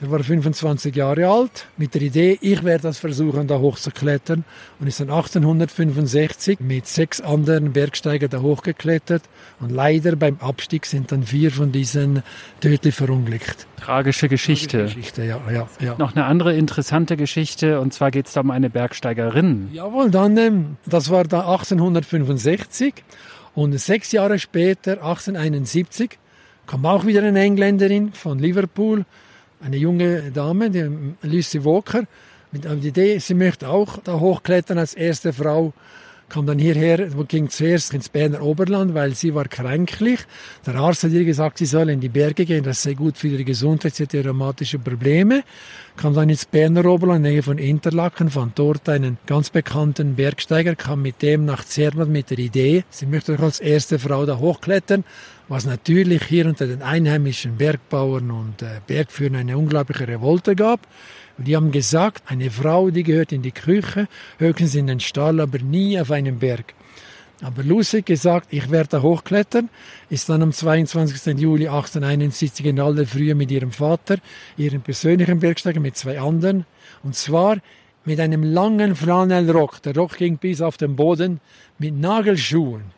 der 0.00 0.10
war 0.10 0.22
25 0.22 0.94
Jahre 0.94 1.28
alt, 1.28 1.68
mit 1.76 1.94
der 1.94 2.02
Idee, 2.02 2.38
ich 2.40 2.64
werde 2.64 2.82
das 2.82 2.98
versuchen, 2.98 3.46
da 3.46 3.58
hochzuklettern. 3.58 4.44
Und 4.80 4.86
ist 4.86 5.00
dann 5.00 5.10
1865 5.10 6.60
mit 6.60 6.86
sechs 6.86 7.20
anderen 7.20 7.72
Bergsteigern 7.72 8.30
da 8.30 8.40
hochgeklettert. 8.40 9.22
Und 9.60 9.70
leider 9.70 10.16
beim 10.16 10.38
Abstieg 10.40 10.86
sind 10.86 11.12
dann 11.12 11.22
vier 11.22 11.50
von 11.50 11.70
diesen 11.72 12.22
tödlich 12.60 12.94
verunglückt. 12.94 13.66
Tragische 13.76 14.28
Geschichte. 14.28 14.78
Tragische 14.78 14.96
Geschichte 14.96 15.24
ja, 15.24 15.40
ja, 15.50 15.68
ja. 15.80 15.94
Noch 15.98 16.14
eine 16.14 16.24
andere 16.24 16.54
interessante 16.54 17.16
Geschichte, 17.16 17.80
und 17.80 17.92
zwar 17.92 18.10
geht 18.10 18.26
es 18.26 18.32
da 18.32 18.40
um 18.40 18.50
eine 18.50 18.70
Bergsteigerin. 18.70 19.68
Jawohl, 19.72 20.10
dann, 20.10 20.36
ähm, 20.36 20.76
das 20.86 21.10
war 21.10 21.24
da 21.24 21.40
1865. 21.40 22.94
Und 23.54 23.78
sechs 23.78 24.10
Jahre 24.10 24.38
später, 24.38 24.94
1871, 24.94 26.18
kam 26.66 26.84
auch 26.86 27.06
wieder 27.06 27.22
eine 27.22 27.40
Engländerin 27.40 28.12
von 28.12 28.38
Liverpool, 28.38 29.04
eine 29.64 29.76
junge 29.76 30.30
Dame, 30.30 30.70
die 30.70 30.88
Lucy 31.22 31.64
Walker, 31.64 32.04
mit 32.52 32.64
der 32.64 32.74
Idee, 32.74 33.18
sie 33.18 33.34
möchte 33.34 33.68
auch 33.68 33.98
da 34.04 34.20
hochklettern 34.20 34.78
als 34.78 34.94
erste 34.94 35.32
Frau 35.32 35.72
kam 36.28 36.46
dann 36.46 36.58
hierher, 36.58 37.08
ging 37.28 37.48
zuerst 37.48 37.92
ins 37.94 38.08
Berner 38.08 38.42
Oberland, 38.42 38.94
weil 38.94 39.14
sie 39.14 39.34
war 39.34 39.46
kränklich. 39.46 40.20
Der 40.66 40.74
Arzt 40.76 41.04
hat 41.04 41.12
ihr 41.12 41.24
gesagt, 41.24 41.58
sie 41.58 41.66
soll 41.66 41.90
in 41.90 42.00
die 42.00 42.08
Berge 42.08 42.44
gehen, 42.44 42.64
das 42.64 42.82
sei 42.82 42.94
gut 42.94 43.18
für 43.18 43.28
ihre 43.28 43.44
Gesundheit, 43.44 43.94
sie 43.94 44.04
hatte 44.04 44.24
rheumatische 44.24 44.78
Probleme. 44.78 45.44
Kam 45.96 46.12
dann 46.12 46.28
ins 46.28 46.44
Berner 46.44 46.84
Oberland, 46.86 47.22
Nähe 47.22 47.42
von 47.42 47.56
Interlaken, 47.56 48.28
fand 48.28 48.58
dort 48.58 48.88
einen 48.88 49.16
ganz 49.26 49.50
bekannten 49.50 50.16
Bergsteiger, 50.16 50.74
kam 50.74 51.02
mit 51.02 51.22
dem 51.22 51.44
nach 51.44 51.64
Zermatt 51.64 52.08
mit 52.08 52.30
der 52.30 52.38
Idee, 52.38 52.84
sie 52.90 53.06
möchte 53.06 53.38
als 53.38 53.60
erste 53.60 54.00
Frau 54.00 54.26
da 54.26 54.38
hochklettern, 54.38 55.04
was 55.48 55.66
natürlich 55.66 56.24
hier 56.24 56.46
unter 56.46 56.66
den 56.66 56.82
einheimischen 56.82 57.56
Bergbauern 57.56 58.32
und 58.32 58.62
äh, 58.62 58.80
Bergführern 58.86 59.36
eine 59.36 59.56
unglaubliche 59.56 60.08
Revolte 60.08 60.56
gab. 60.56 60.80
Und 61.38 61.46
die 61.46 61.54
haben 61.54 61.70
gesagt, 61.70 62.24
eine 62.26 62.50
Frau, 62.50 62.90
die 62.90 63.04
gehört 63.04 63.32
in 63.32 63.42
die 63.42 63.52
Küche, 63.52 64.08
höchstens 64.38 64.74
in 64.74 64.88
den 64.88 65.00
Stall, 65.00 65.40
aber 65.40 65.58
nie 65.58 65.98
auf 66.00 66.10
einen 66.10 66.38
Berg. 66.40 66.74
Aber 67.42 67.62
Lucy 67.62 68.02
gesagt, 68.02 68.48
ich 68.50 68.70
werde 68.70 69.02
hochklettern, 69.02 69.68
ist 70.08 70.28
dann 70.28 70.42
am 70.42 70.52
22. 70.52 71.38
Juli 71.38 71.66
1871 71.66 72.66
in 72.66 72.80
aller 72.80 73.06
Frühe 73.06 73.34
mit 73.34 73.50
ihrem 73.50 73.72
Vater, 73.72 74.18
ihrem 74.56 74.82
persönlichen 74.82 75.40
Bergsteiger, 75.40 75.80
mit 75.80 75.96
zwei 75.96 76.20
anderen. 76.20 76.64
Und 77.02 77.16
zwar 77.16 77.58
mit 78.04 78.20
einem 78.20 78.42
langen 78.42 78.94
Flanellrock. 78.94 79.82
Der 79.82 79.94
Rock 79.94 80.16
ging 80.16 80.38
bis 80.38 80.60
auf 80.60 80.76
den 80.76 80.96
Boden 80.96 81.40
mit 81.78 81.94
Nagelschuhen 81.94 82.94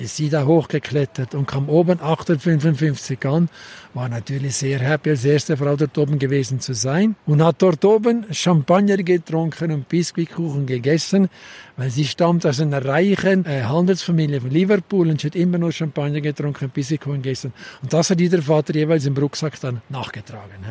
ist 0.00 0.16
sie 0.16 0.28
da 0.28 0.44
hochgeklettert 0.44 1.34
und 1.34 1.46
kam 1.46 1.68
oben 1.68 2.00
855 2.00 3.24
an, 3.26 3.48
war 3.94 4.08
natürlich 4.08 4.56
sehr 4.56 4.78
happy, 4.78 5.10
als 5.10 5.24
erste 5.24 5.56
Frau 5.56 5.76
dort 5.76 5.96
oben 5.98 6.18
gewesen 6.18 6.60
zu 6.60 6.74
sein 6.74 7.16
und 7.26 7.42
hat 7.42 7.56
dort 7.60 7.84
oben 7.84 8.26
Champagner 8.32 8.98
getrunken 8.98 9.72
und 9.72 9.88
Biskuitkuchen 9.88 10.66
gegessen, 10.66 11.28
weil 11.76 11.90
sie 11.90 12.04
stammt 12.04 12.46
aus 12.46 12.60
einer 12.60 12.84
reichen 12.84 13.44
äh, 13.44 13.62
Handelsfamilie 13.62 14.40
von 14.40 14.50
Liverpool 14.50 15.08
und 15.08 15.20
sie 15.20 15.28
hat 15.28 15.36
immer 15.36 15.58
nur 15.58 15.72
Champagner 15.72 16.20
getrunken 16.20 16.66
und 16.66 16.74
Biskuitkuchen 16.74 17.22
gegessen. 17.22 17.52
Und 17.82 17.92
das 17.92 18.10
hat 18.10 18.20
ihr 18.20 18.42
Vater 18.42 18.74
jeweils 18.74 19.06
im 19.06 19.16
Rucksack 19.16 19.60
dann 19.60 19.82
nachgetragen. 19.88 20.64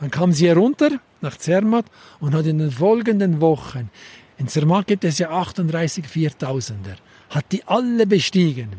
Dann 0.00 0.10
kam 0.10 0.32
sie 0.32 0.48
herunter 0.48 0.90
nach 1.20 1.36
Zermatt 1.36 1.86
und 2.20 2.34
hat 2.34 2.46
in 2.46 2.58
den 2.58 2.70
folgenden 2.70 3.40
Wochen, 3.40 3.90
in 4.36 4.48
Zermatt 4.48 4.86
gibt 4.86 5.04
es 5.04 5.18
ja 5.18 5.30
38 5.30 6.06
Viertausender, 6.06 6.96
hat 7.34 7.50
die 7.52 7.62
alle 7.66 8.06
bestiegen. 8.06 8.70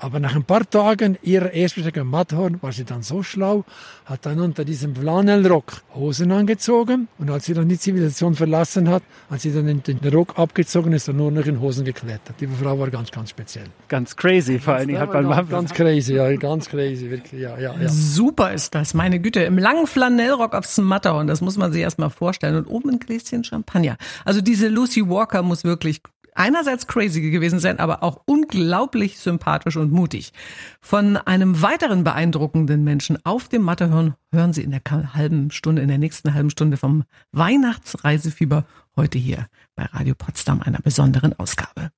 Aber 0.00 0.20
nach 0.20 0.36
ein 0.36 0.44
paar 0.44 0.68
Tagen 0.68 1.18
ihrer 1.22 1.52
Erstbesteigung 1.52 2.08
Matterhorn 2.08 2.62
war 2.62 2.70
sie 2.70 2.84
dann 2.84 3.02
so 3.02 3.24
schlau, 3.24 3.64
hat 4.04 4.26
dann 4.26 4.38
unter 4.38 4.64
diesem 4.64 4.94
Flanellrock 4.94 5.82
Hosen 5.96 6.30
angezogen 6.30 7.08
und 7.18 7.28
als 7.30 7.46
sie 7.46 7.54
dann 7.54 7.68
die 7.68 7.78
Zivilisation 7.78 8.36
verlassen 8.36 8.88
hat, 8.88 9.02
als 9.28 9.42
sie 9.42 9.52
dann 9.52 9.82
den 9.82 9.98
Rock 10.14 10.38
abgezogen 10.38 10.92
ist, 10.92 11.08
dann 11.08 11.16
nur 11.16 11.32
noch 11.32 11.46
in 11.46 11.60
Hosen 11.60 11.84
geklettert. 11.84 12.36
Die 12.40 12.46
Frau 12.46 12.78
war 12.78 12.90
ganz, 12.90 13.10
ganz 13.10 13.30
speziell. 13.30 13.66
Ganz 13.88 14.14
crazy, 14.14 14.60
vor 14.60 14.74
allen 14.74 14.86
Dingen 14.86 15.00
hat 15.00 15.12
man 15.12 15.28
ganz, 15.28 15.50
ganz 15.50 15.74
crazy, 15.74 16.14
ja, 16.14 16.32
ganz 16.36 16.68
crazy, 16.68 17.10
wirklich, 17.10 17.40
ja, 17.40 17.58
ja, 17.58 17.74
ja. 17.74 17.88
Super 17.88 18.52
ist 18.52 18.76
das, 18.76 18.94
meine 18.94 19.18
Güte. 19.18 19.40
Im 19.40 19.58
langen 19.58 19.88
Flanellrock 19.88 20.54
aufs 20.54 20.78
Matterhorn, 20.78 21.26
das 21.26 21.40
muss 21.40 21.56
man 21.56 21.72
sich 21.72 21.82
erstmal 21.82 22.10
vorstellen 22.10 22.54
und 22.54 22.66
oben 22.66 22.90
ein 22.90 22.98
Gläschen 23.00 23.42
Champagner. 23.42 23.96
Also 24.24 24.42
diese 24.42 24.68
Lucy 24.68 25.08
Walker 25.08 25.42
muss 25.42 25.64
wirklich 25.64 26.02
einerseits 26.38 26.86
crazy 26.86 27.20
gewesen 27.30 27.58
sein, 27.58 27.78
aber 27.78 28.02
auch 28.02 28.22
unglaublich 28.26 29.18
sympathisch 29.18 29.76
und 29.76 29.92
mutig. 29.92 30.32
Von 30.80 31.16
einem 31.16 31.60
weiteren 31.60 32.04
beeindruckenden 32.04 32.84
Menschen 32.84 33.18
auf 33.24 33.48
dem 33.48 33.62
Matterhorn 33.62 34.14
hören 34.32 34.52
Sie 34.52 34.62
in 34.62 34.70
der 34.70 34.82
halben 35.14 35.50
Stunde, 35.50 35.82
in 35.82 35.88
der 35.88 35.98
nächsten 35.98 36.34
halben 36.34 36.50
Stunde 36.50 36.76
vom 36.76 37.04
Weihnachtsreisefieber 37.32 38.64
heute 38.96 39.18
hier 39.18 39.46
bei 39.74 39.84
Radio 39.84 40.14
Potsdam 40.14 40.62
einer 40.62 40.80
besonderen 40.80 41.38
Ausgabe. 41.38 41.90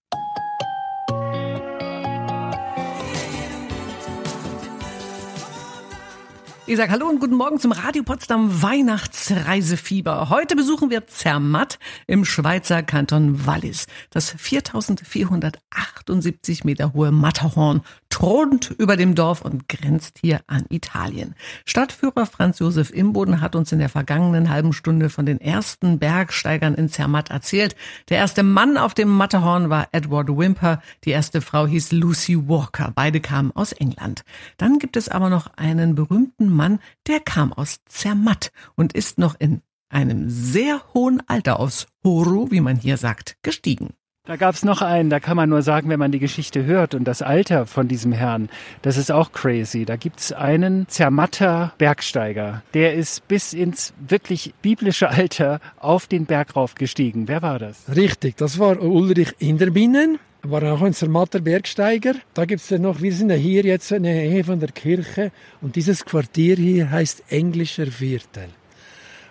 Ich 6.67 6.77
sage 6.77 6.93
Hallo 6.93 7.09
und 7.09 7.21
guten 7.21 7.37
Morgen 7.37 7.59
zum 7.59 7.73
Radio 7.73 8.03
Potsdam 8.03 8.63
Weihnachtsreisefieber. 8.63 10.29
Heute 10.29 10.55
besuchen 10.55 10.91
wir 10.91 11.07
Zermatt 11.07 11.79
im 12.07 12.25
Schweizer 12.25 12.83
Kanton 12.83 13.47
Wallis. 13.47 13.87
Das 14.11 14.31
4478 14.31 16.65
Meter 16.65 16.93
hohe 16.93 17.13
Matterhorn 17.13 17.81
thront 18.11 18.71
über 18.77 18.97
dem 18.97 19.15
Dorf 19.15 19.41
und 19.41 19.69
grenzt 19.69 20.19
hier 20.21 20.41
an 20.47 20.67
Italien. 20.69 21.35
Stadtführer 21.65 22.27
Franz 22.27 22.59
Josef 22.59 22.91
Imboden 22.91 23.41
hat 23.41 23.57
uns 23.57 23.73
in 23.73 23.79
der 23.79 23.89
vergangenen 23.89 24.51
halben 24.51 24.73
Stunde 24.73 25.09
von 25.09 25.25
den 25.25 25.41
ersten 25.41 25.99
Bergsteigern 25.99 26.75
in 26.75 26.89
Zermatt 26.89 27.31
erzählt. 27.31 27.77
Der 28.09 28.19
erste 28.19 28.43
Mann 28.43 28.77
auf 28.77 28.93
dem 28.93 29.09
Matterhorn 29.09 29.71
war 29.71 29.89
Edward 29.93 30.29
Wimper. 30.29 30.83
Die 31.05 31.11
erste 31.11 31.41
Frau 31.41 31.67
hieß 31.67 31.93
Lucy 31.93 32.49
Walker. 32.49 32.93
Beide 32.95 33.21
kamen 33.21 33.53
aus 33.53 33.73
England. 33.73 34.25
Dann 34.59 34.79
gibt 34.79 34.97
es 34.97 35.09
aber 35.09 35.31
noch 35.31 35.47
einen 35.57 35.95
berühmten 35.95 36.49
Mann, 36.51 36.81
der 37.07 37.21
kam 37.21 37.53
aus 37.53 37.81
Zermatt 37.87 38.53
und 38.75 38.93
ist 38.93 39.19
noch 39.19 39.37
in 39.39 39.63
einem 39.89 40.31
sehr 40.31 40.83
hohen 40.95 41.23
Alter 41.29 41.59
aus 41.59 41.87
Horo, 42.05 42.51
wie 42.51 42.61
man 42.61 42.77
hier 42.77 42.97
sagt, 42.97 43.37
gestiegen. 43.43 43.95
Da 44.31 44.37
gab 44.37 44.55
es 44.55 44.65
noch 44.65 44.81
einen, 44.81 45.11
da 45.11 45.19
kann 45.19 45.37
man 45.37 45.49
nur 45.49 45.63
sagen, 45.63 45.89
wenn 45.89 45.99
man 45.99 46.13
die 46.13 46.21
Geschichte 46.21 46.65
hört 46.65 46.95
und 46.95 47.03
das 47.03 47.21
Alter 47.21 47.67
von 47.67 47.89
diesem 47.89 48.13
Herrn, 48.13 48.49
das 48.81 48.97
ist 48.97 49.11
auch 49.11 49.33
crazy. 49.33 49.85
Da 49.85 49.97
gibt 49.97 50.21
es 50.21 50.31
einen 50.31 50.87
Zermatter 50.87 51.73
Bergsteiger, 51.79 52.63
der 52.73 52.95
ist 52.95 53.27
bis 53.27 53.53
ins 53.53 53.93
wirklich 53.99 54.55
biblische 54.63 55.09
Alter 55.09 55.59
auf 55.81 56.07
den 56.07 56.27
Berg 56.27 56.55
raufgestiegen. 56.55 57.27
Wer 57.27 57.43
war 57.43 57.59
das? 57.59 57.83
Richtig, 57.97 58.37
das 58.37 58.61
war 58.61 58.81
Ulrich 58.81 59.35
Inderbinnen 59.41 60.21
war 60.43 60.63
auch 60.63 60.83
ein 60.83 60.95
Zermatter 60.95 61.41
Bergsteiger. 61.41 62.15
Da 62.33 62.45
gibt 62.45 62.63
es 62.63 62.71
ja 62.71 62.79
noch, 62.79 63.03
wir 63.03 63.13
sind 63.13 63.31
ja 63.31 63.37
hier 63.37 63.65
jetzt 63.65 63.91
in 63.91 64.05
der 64.05 64.15
Nähe 64.15 64.45
von 64.45 64.61
der 64.61 64.71
Kirche 64.71 65.33
und 65.61 65.75
dieses 65.75 66.05
Quartier 66.05 66.55
hier 66.55 66.93
heißt 66.93 67.25
Englischer 67.31 67.89
Viertel. 67.89 68.47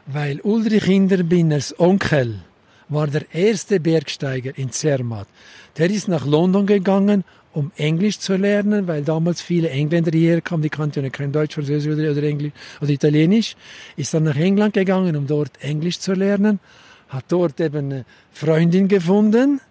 Weil 0.08 0.42
Ulrich 0.42 0.90
Inderbinners 0.90 1.80
Onkel 1.80 2.42
war 2.90 3.08
der 3.08 3.24
erste 3.34 3.80
Bergsteiger 3.80 4.58
in 4.58 4.72
Zermatt. 4.72 5.28
Der 5.78 5.90
ist 5.90 6.08
nach 6.08 6.26
London 6.26 6.66
gegangen, 6.66 7.24
um 7.54 7.72
Englisch 7.78 8.20
zu 8.20 8.36
lernen, 8.36 8.88
weil 8.88 9.04
damals 9.04 9.42
viele 9.42 9.70
Engländer 9.70 10.12
hierher 10.12 10.42
kamen, 10.42 10.64
die 10.64 10.70
kannten 10.70 11.04
ja 11.04 11.10
kein 11.10 11.32
Deutsch, 11.32 11.56
Französisch 11.56 11.92
oder, 11.92 12.12
oder, 12.12 12.24
Englisch, 12.24 12.52
oder 12.82 12.90
Italienisch. 12.90 13.56
Ist 13.96 14.14
dann 14.14 14.24
nach 14.24 14.36
England 14.36 14.74
gegangen, 14.74 15.16
um 15.16 15.26
dort 15.26 15.52
Englisch 15.62 16.00
zu 16.00 16.14
lernen, 16.14 16.60
hat 17.10 17.26
dort 17.30 17.60
eben 17.60 17.92
eine 17.92 18.06
Freundin 18.32 18.88
gefunden, 18.88 19.62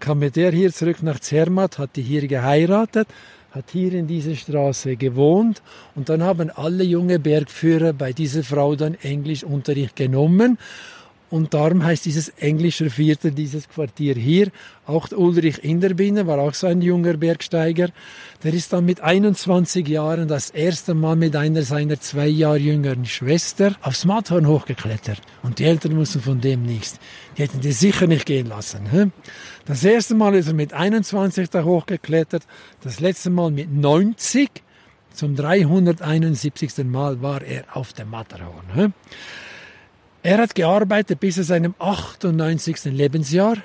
kam 0.00 0.18
mit 0.18 0.36
der 0.36 0.52
hier 0.52 0.72
zurück 0.72 1.02
nach 1.02 1.20
Zermatt, 1.20 1.78
hat 1.78 1.96
die 1.96 2.02
hier 2.02 2.26
geheiratet, 2.26 3.08
hat 3.52 3.70
hier 3.70 3.92
in 3.92 4.06
dieser 4.06 4.34
Straße 4.34 4.96
gewohnt 4.96 5.62
und 5.94 6.08
dann 6.08 6.22
haben 6.22 6.50
alle 6.50 6.84
junge 6.84 7.18
Bergführer 7.18 7.92
bei 7.92 8.12
dieser 8.12 8.42
Frau 8.42 8.74
dann 8.76 8.94
Englischunterricht 8.94 9.96
genommen 9.96 10.58
und 11.32 11.54
darum 11.54 11.82
heißt 11.82 12.04
dieses 12.04 12.28
englische 12.28 12.90
Viertel, 12.90 13.30
dieses 13.30 13.66
Quartier 13.66 14.14
hier. 14.14 14.48
Auch 14.84 15.10
Ulrich 15.12 15.64
Inderbiner 15.64 16.26
war 16.26 16.38
auch 16.38 16.52
so 16.52 16.66
ein 16.66 16.82
junger 16.82 17.14
Bergsteiger. 17.14 17.88
Der 18.44 18.52
ist 18.52 18.74
dann 18.74 18.84
mit 18.84 19.00
21 19.00 19.88
Jahren 19.88 20.28
das 20.28 20.50
erste 20.50 20.92
Mal 20.92 21.16
mit 21.16 21.34
einer 21.34 21.62
seiner 21.62 21.98
zwei 21.98 22.26
Jahre 22.26 22.58
jüngeren 22.58 23.06
Schwester 23.06 23.74
aufs 23.80 24.04
Matterhorn 24.04 24.46
hochgeklettert. 24.46 25.22
Und 25.42 25.58
die 25.58 25.64
Eltern 25.64 25.94
mussten 25.94 26.20
von 26.20 26.38
dem 26.38 26.64
nichts. 26.64 27.00
Die 27.38 27.42
hätten 27.44 27.60
die 27.60 27.72
sicher 27.72 28.06
nicht 28.06 28.26
gehen 28.26 28.48
lassen. 28.48 29.12
Das 29.64 29.82
erste 29.84 30.14
Mal 30.14 30.34
ist 30.34 30.48
er 30.48 30.54
mit 30.54 30.74
21 30.74 31.48
da 31.48 31.64
hochgeklettert. 31.64 32.42
Das 32.82 33.00
letzte 33.00 33.30
Mal 33.30 33.50
mit 33.50 33.72
90. 33.72 34.50
Zum 35.14 35.34
371. 35.34 36.84
Mal 36.84 37.22
war 37.22 37.40
er 37.40 37.64
auf 37.74 37.94
dem 37.94 38.10
Matterhorn. 38.10 38.92
Er 40.24 40.38
hat 40.38 40.54
gearbeitet 40.54 41.18
bis 41.18 41.34
zu 41.34 41.42
seinem 41.42 41.74
98. 41.80 42.84
Lebensjahr. 42.84 43.56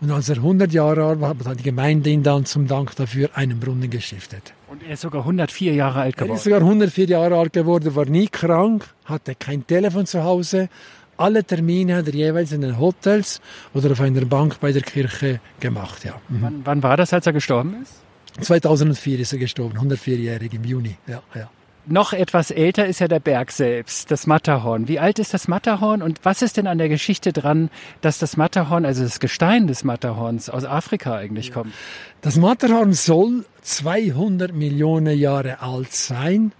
Und 0.00 0.12
als 0.12 0.28
er 0.28 0.36
100 0.36 0.72
Jahre 0.72 1.04
alt 1.04 1.20
war, 1.20 1.30
hat 1.30 1.58
die 1.58 1.64
Gemeinde 1.64 2.10
ihn 2.10 2.22
dann 2.22 2.44
zum 2.44 2.68
Dank 2.68 2.94
dafür 2.94 3.30
einen 3.34 3.58
Brunnen 3.58 3.90
gestiftet. 3.90 4.52
Und 4.68 4.84
er 4.84 4.92
ist 4.92 5.00
sogar 5.00 5.22
104 5.22 5.74
Jahre 5.74 6.02
alt 6.02 6.16
geworden. 6.16 6.32
Er 6.32 6.36
ist 6.36 6.44
sogar 6.44 6.60
104 6.60 7.06
Jahre 7.06 7.36
alt 7.36 7.52
geworden, 7.54 7.96
war 7.96 8.04
nie 8.04 8.28
krank, 8.28 8.84
hatte 9.04 9.34
kein 9.34 9.66
Telefon 9.66 10.06
zu 10.06 10.22
Hause. 10.22 10.68
Alle 11.16 11.42
Termine 11.42 11.96
hat 11.96 12.06
er 12.06 12.14
jeweils 12.14 12.52
in 12.52 12.60
den 12.60 12.78
Hotels 12.78 13.40
oder 13.74 13.90
auf 13.90 14.00
einer 14.00 14.24
Bank 14.26 14.60
bei 14.60 14.70
der 14.70 14.82
Kirche 14.82 15.40
gemacht. 15.58 16.04
Ja. 16.04 16.20
Mhm. 16.28 16.42
Wann, 16.42 16.60
wann 16.64 16.82
war 16.84 16.96
das, 16.96 17.12
als 17.12 17.26
er 17.26 17.32
gestorben 17.32 17.82
ist? 17.82 18.44
2004 18.44 19.18
ist 19.18 19.32
er 19.32 19.38
gestorben, 19.38 19.78
104-jährig 19.78 20.52
im 20.52 20.64
Juni. 20.64 20.96
Ja, 21.08 21.22
ja 21.34 21.50
noch 21.86 22.12
etwas 22.12 22.50
älter 22.50 22.86
ist 22.86 23.00
ja 23.00 23.08
der 23.08 23.20
Berg 23.20 23.50
selbst, 23.50 24.10
das 24.10 24.26
Matterhorn. 24.26 24.88
Wie 24.88 24.98
alt 24.98 25.18
ist 25.18 25.34
das 25.34 25.48
Matterhorn 25.48 26.02
und 26.02 26.24
was 26.24 26.42
ist 26.42 26.56
denn 26.56 26.66
an 26.66 26.78
der 26.78 26.88
Geschichte 26.88 27.32
dran, 27.32 27.70
dass 28.00 28.18
das 28.18 28.36
Matterhorn, 28.36 28.84
also 28.84 29.02
das 29.02 29.20
Gestein 29.20 29.66
des 29.66 29.84
Matterhorns 29.84 30.50
aus 30.50 30.64
Afrika 30.64 31.16
eigentlich 31.16 31.52
kommt? 31.52 31.72
Das 32.20 32.36
Matterhorn 32.36 32.92
soll 32.92 33.44
200 33.62 34.52
Millionen 34.52 35.16
Jahre 35.18 35.60
alt 35.60 35.92
sein 35.92 36.52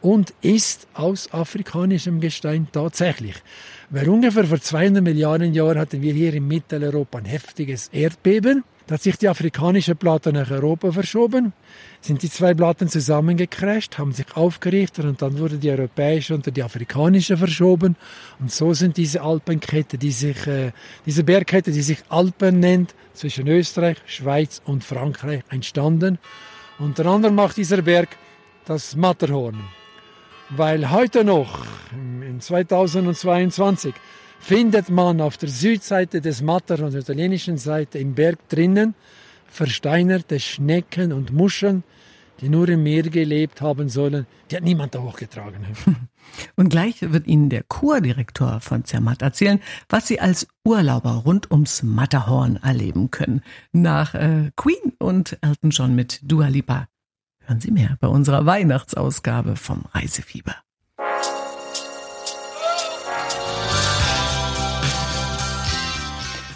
und 0.00 0.34
ist 0.42 0.88
aus 0.94 1.32
afrikanischem 1.32 2.20
Gestein 2.20 2.66
tatsächlich. 2.72 3.36
Weil 3.90 4.08
ungefähr 4.08 4.44
vor 4.44 4.60
200 4.60 5.02
Milliarden 5.02 5.54
Jahren 5.54 5.78
hatten 5.78 6.02
wir 6.02 6.12
hier 6.12 6.34
in 6.34 6.48
Mitteleuropa 6.48 7.18
ein 7.18 7.24
heftiges 7.24 7.88
Erdbeben. 7.88 8.64
Da 8.86 8.94
hat 8.94 9.02
sich 9.02 9.16
die 9.16 9.28
afrikanische 9.28 9.94
Platte 9.94 10.32
nach 10.32 10.50
Europa 10.50 10.92
verschoben 10.92 11.52
sind 12.04 12.22
die 12.22 12.30
zwei 12.30 12.52
Platten 12.52 12.88
zusammengecrasht, 12.88 13.96
haben 13.96 14.12
sich 14.12 14.26
aufgerichtet 14.34 15.04
und 15.04 15.22
dann 15.22 15.38
wurde 15.38 15.56
die 15.56 15.70
europäische 15.70 16.34
unter 16.34 16.50
die 16.50 16.62
afrikanische 16.62 17.36
verschoben. 17.36 17.96
Und 18.40 18.50
so 18.50 18.74
sind 18.74 18.96
diese 18.96 19.22
Alpenkette, 19.22 19.98
die 19.98 20.10
sich, 20.10 20.46
äh, 20.46 20.72
diese 21.06 21.22
Bergkette, 21.22 21.70
die 21.70 21.82
sich 21.82 21.98
Alpen 22.08 22.58
nennt, 22.58 22.94
zwischen 23.14 23.46
Österreich, 23.46 23.98
Schweiz 24.06 24.60
und 24.64 24.82
Frankreich 24.82 25.42
entstanden. 25.48 26.18
Unter 26.78 27.06
anderem 27.06 27.36
macht 27.36 27.56
dieser 27.56 27.82
Berg 27.82 28.08
das 28.64 28.96
Matterhorn. 28.96 29.60
Weil 30.50 30.90
heute 30.90 31.24
noch, 31.24 31.64
in 31.92 32.40
2022, 32.40 33.94
findet 34.42 34.90
man 34.90 35.20
auf 35.20 35.36
der 35.38 35.48
Südseite 35.48 36.20
des 36.20 36.42
Matterhorn, 36.42 36.90
der 36.90 37.00
italienischen 37.00 37.58
Seite 37.58 37.98
im 37.98 38.14
Berg 38.14 38.48
drinnen, 38.48 38.94
versteinerte 39.46 40.40
Schnecken 40.40 41.12
und 41.12 41.32
Muscheln, 41.32 41.84
die 42.40 42.48
nur 42.48 42.68
im 42.68 42.82
Meer 42.82 43.04
gelebt 43.04 43.60
haben 43.60 43.88
sollen, 43.88 44.26
die 44.50 44.56
hat 44.56 44.64
niemand 44.64 44.96
da 44.96 45.00
hochgetragen. 45.00 45.64
Und 46.56 46.70
gleich 46.70 47.02
wird 47.02 47.26
Ihnen 47.26 47.50
der 47.50 47.62
Kurdirektor 47.62 48.60
von 48.60 48.84
Zermatt 48.84 49.22
erzählen, 49.22 49.60
was 49.88 50.08
Sie 50.08 50.18
als 50.18 50.48
Urlauber 50.64 51.22
rund 51.24 51.50
ums 51.50 51.82
Matterhorn 51.82 52.56
erleben 52.56 53.10
können. 53.10 53.42
Nach 53.72 54.14
äh, 54.14 54.50
Queen 54.56 54.92
und 54.98 55.38
Elton 55.42 55.70
John 55.70 55.94
mit 55.94 56.20
Dua 56.22 56.48
Lipa. 56.48 56.88
Hören 57.44 57.60
Sie 57.60 57.70
mehr 57.70 57.96
bei 58.00 58.08
unserer 58.08 58.46
Weihnachtsausgabe 58.46 59.56
vom 59.56 59.84
Reisefieber. 59.92 60.56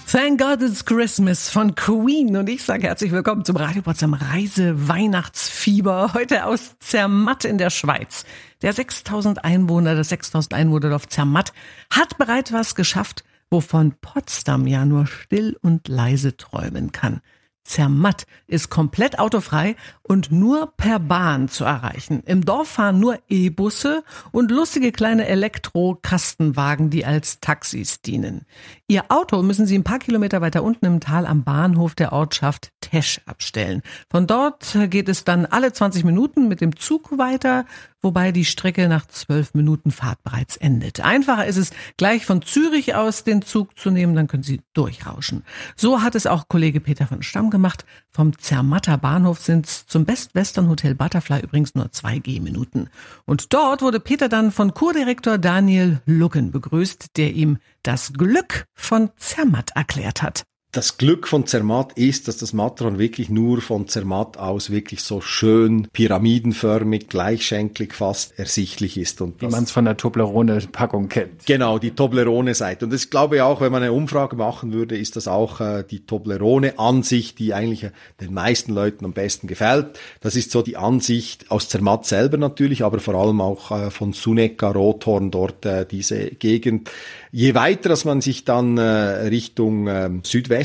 Thank 0.09 0.41
God 0.41 0.63
It's 0.63 0.85
Christmas 0.85 1.51
von 1.51 1.75
Queen 1.75 2.37
und 2.37 2.49
ich 2.49 2.63
sage 2.63 2.87
herzlich 2.87 3.11
willkommen 3.11 3.45
zum 3.45 3.57
Radio 3.57 3.83
Potsdam 3.83 4.15
Reise 4.15 4.87
Weihnachtsfieber 4.87 6.15
heute 6.15 6.47
aus 6.47 6.77
Zermatt 6.79 7.45
in 7.45 7.59
der 7.59 7.71
Schweiz. 7.71 8.25
Der 8.63 8.73
6000 8.73 9.45
Einwohner, 9.45 9.97
das 9.97 10.11
6000 10.11 10.55
Einwohnerdorf 10.55 11.09
Zermatt 11.09 11.53
hat 11.91 12.19
bereits 12.19 12.53
was 12.53 12.77
geschafft, 12.77 13.25
wovon 13.51 13.97
Potsdam 14.01 14.69
ja 14.69 14.85
nur 14.85 15.09
still 15.09 15.59
und 15.61 15.89
leise 15.89 16.37
träumen 16.37 16.93
kann. 16.93 17.21
Zermatt 17.65 18.27
ist 18.47 18.71
komplett 18.71 19.19
autofrei 19.19 19.75
und 20.07 20.31
nur 20.31 20.73
per 20.77 20.99
Bahn 20.99 21.49
zu 21.49 21.65
erreichen. 21.65 22.23
Im 22.27 22.45
Dorf 22.45 22.69
fahren 22.69 23.01
nur 23.01 23.19
E-Busse 23.29 24.05
und 24.31 24.51
lustige 24.51 24.93
kleine 24.93 25.27
Elektro-Kastenwagen, 25.27 26.91
die 26.91 27.05
als 27.05 27.41
Taxis 27.41 28.01
dienen. 28.03 28.47
Ihr 28.87 29.11
Auto 29.11 29.43
müssen 29.43 29.67
Sie 29.67 29.77
ein 29.77 29.85
paar 29.85 29.99
Kilometer 29.99 30.41
weiter 30.41 30.63
unten 30.63 30.87
im 30.87 31.01
Tal 31.01 31.27
am 31.27 31.43
Bahnhof 31.43 31.95
der 31.95 32.13
Ortschaft 32.13 32.73
Tesch 32.81 33.21
abstellen. 33.27 33.83
Von 34.09 34.27
dort 34.27 34.77
geht 34.91 35.09
es 35.09 35.25
dann 35.25 35.45
alle 35.47 35.73
20 35.73 36.05
Minuten 36.05 36.47
mit 36.47 36.61
dem 36.61 36.77
Zug 36.77 37.19
weiter, 37.19 37.65
wobei 38.01 38.31
die 38.31 38.45
Strecke 38.45 38.89
nach 38.89 39.07
zwölf 39.07 39.55
Minuten 39.55 39.91
Fahrt 39.91 40.23
bereits 40.23 40.57
endet. 40.57 41.01
Einfacher 41.01 41.47
ist 41.47 41.57
es, 41.57 41.71
gleich 41.97 42.25
von 42.25 42.43
Zürich 42.43 42.95
aus 42.95 43.25
den 43.25 43.43
Zug 43.43 43.77
zu 43.77 43.91
nehmen, 43.91 44.15
dann 44.15 44.29
können 44.29 44.45
Sie 44.45 44.61
durchrauschen. 44.73 45.43
So 45.75 46.03
hat 46.03 46.15
es 46.15 46.29
auch 46.29 46.47
Kollege 46.47 46.81
Peter 46.81 47.09
von 47.09 47.25
Stamm 47.25 47.51
gemacht. 47.51 47.85
Vom 48.11 48.39
Zermatter 48.39 48.99
Bahnhof 48.99 49.41
sind 49.41 49.67
es 49.67 49.87
zum 49.97 50.05
Best 50.05 50.35
Western 50.35 50.69
Hotel 50.69 50.95
Butterfly 50.95 51.41
übrigens 51.41 51.75
nur 51.75 51.91
zwei 51.91 52.19
Gehminuten. 52.19 52.91
Und 53.25 53.55
dort 53.55 53.81
wurde 53.81 53.99
Peter 53.99 54.29
dann 54.29 54.53
von 54.53 54.75
Kurdirektor 54.75 55.39
Daniel 55.39 56.03
Luggen 56.05 56.51
begrüßt, 56.51 57.17
der 57.17 57.33
ihm 57.33 57.57
das 57.83 58.13
Glück 58.13 58.67
von 58.75 59.09
Zermatt 59.17 59.71
erklärt 59.75 60.23
hat 60.23 60.45
das 60.77 60.99
Glück 60.99 61.27
von 61.27 61.47
Zermatt 61.47 61.95
ist, 61.95 62.29
dass 62.29 62.37
das 62.37 62.53
Matterhorn 62.53 62.99
wirklich 62.99 63.31
nur 63.31 63.63
von 63.63 63.89
Zermatt 63.89 64.37
aus 64.37 64.69
wirklich 64.69 65.03
so 65.03 65.23
schön 65.23 65.89
pyramidenförmig, 65.91 67.09
gleichschenklig 67.09 67.95
fast 67.95 68.39
ersichtlich 68.39 68.99
ist. 68.99 69.23
Und 69.23 69.41
Wie 69.41 69.47
man 69.47 69.65
es 69.65 69.71
von 69.71 69.87
der 69.87 69.97
Toblerone-Packung 69.97 71.09
kennt. 71.09 71.47
Genau, 71.47 71.79
die 71.79 71.93
Toblerone-Seite. 71.93 72.85
Und 72.85 72.93
ich 72.93 73.09
glaube 73.09 73.43
auch, 73.45 73.63
wenn 73.63 73.73
man 73.73 73.83
eine 73.83 73.93
Umfrage 73.93 74.37
machen 74.37 74.75
würde, 74.75 74.99
ist 74.99 75.17
das 75.17 75.29
auch 75.29 75.63
äh, 75.63 75.83
die 75.83 76.01
Toblerone-Ansicht, 76.01 77.39
die 77.39 77.55
eigentlich 77.55 77.85
äh, 77.85 77.91
den 78.21 78.35
meisten 78.35 78.75
Leuten 78.75 79.07
am 79.07 79.13
besten 79.13 79.47
gefällt. 79.47 79.99
Das 80.21 80.37
ist 80.37 80.51
so 80.51 80.61
die 80.61 80.77
Ansicht 80.77 81.51
aus 81.51 81.71
Zermatt 81.71 82.05
selber 82.05 82.37
natürlich, 82.37 82.85
aber 82.85 82.99
vor 82.99 83.15
allem 83.15 83.41
auch 83.41 83.71
äh, 83.71 83.91
von 83.91 84.13
Suneka, 84.13 84.73
Rothorn, 84.73 85.31
dort 85.31 85.65
äh, 85.65 85.87
diese 85.87 86.27
Gegend. 86.33 86.91
Je 87.33 87.55
weiter, 87.55 87.89
dass 87.89 88.05
man 88.05 88.21
sich 88.21 88.45
dann 88.45 88.77
äh, 88.77 88.83
Richtung 88.83 89.87
äh, 89.87 90.11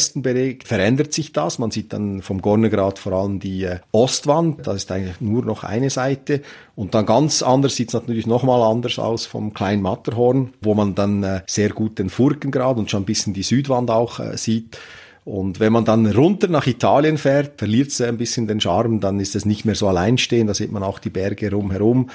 Südwesten 0.01 0.22
bewegt, 0.24 0.67
verändert 0.67 1.13
sich 1.13 1.31
das. 1.31 1.60
Man 1.60 1.70
sieht 1.70 1.93
dann 1.93 2.22
vom 2.22 2.41
Gornergrad 2.41 2.98
vor 2.98 3.13
allem 3.13 3.39
die 3.39 3.63
äh, 3.63 3.79
Ostwand. 3.91 4.65
Das 4.65 4.77
ist 4.77 4.91
eigentlich 4.91 5.22
nur 5.22 5.46
noch 5.46 5.63
eine 5.63 5.89
Seite. 5.89 6.41
Und 6.75 6.96
dann 6.96 7.05
ganz 7.05 7.43
anders 7.43 7.75
sieht 7.75 7.89
es 7.89 7.93
natürlich 7.93 8.25
nochmal 8.25 8.62
anders 8.63 8.98
aus 8.98 9.27
vom 9.27 9.53
kleinen 9.53 9.84
Matterhorn, 9.84 10.53
wo 10.62 10.74
man 10.74 10.96
dann 10.96 11.24
äh, 11.24 11.41
sehr 11.46 11.70
gut 11.70 12.00
den 12.00 12.10
Furkengrad 12.10 12.77
und 12.77 12.89
schon 12.89 13.03
ein 13.03 13.05
bisschen 13.05 13.34
die 13.34 13.43
Südwand 13.43 13.91
auch 13.91 14.20
äh, 14.20 14.38
sieht. 14.38 14.79
Und 15.24 15.60
wenn 15.60 15.72
man 15.72 15.86
dann 15.86 16.08
runter 16.08 16.48
nach 16.48 16.65
Italien 16.65 17.20
fährt, 17.20 17.60
verliert 17.60 17.89
es 17.89 18.01
ein 18.01 18.17
bisschen 18.17 18.48
den 18.48 18.60
Charme, 18.60 19.00
dann 19.00 19.20
ist 19.20 19.36
es 19.36 19.46
nicht 19.46 19.65
mehr 19.65 19.75
so 19.75 19.88
alleinstehend, 19.88 20.50
da 20.50 20.55
sieht 20.55 20.72
man 20.72 20.81
auch 20.81 20.98
die 20.98 21.12
Berge 21.12 21.51
rumherum 21.51 22.10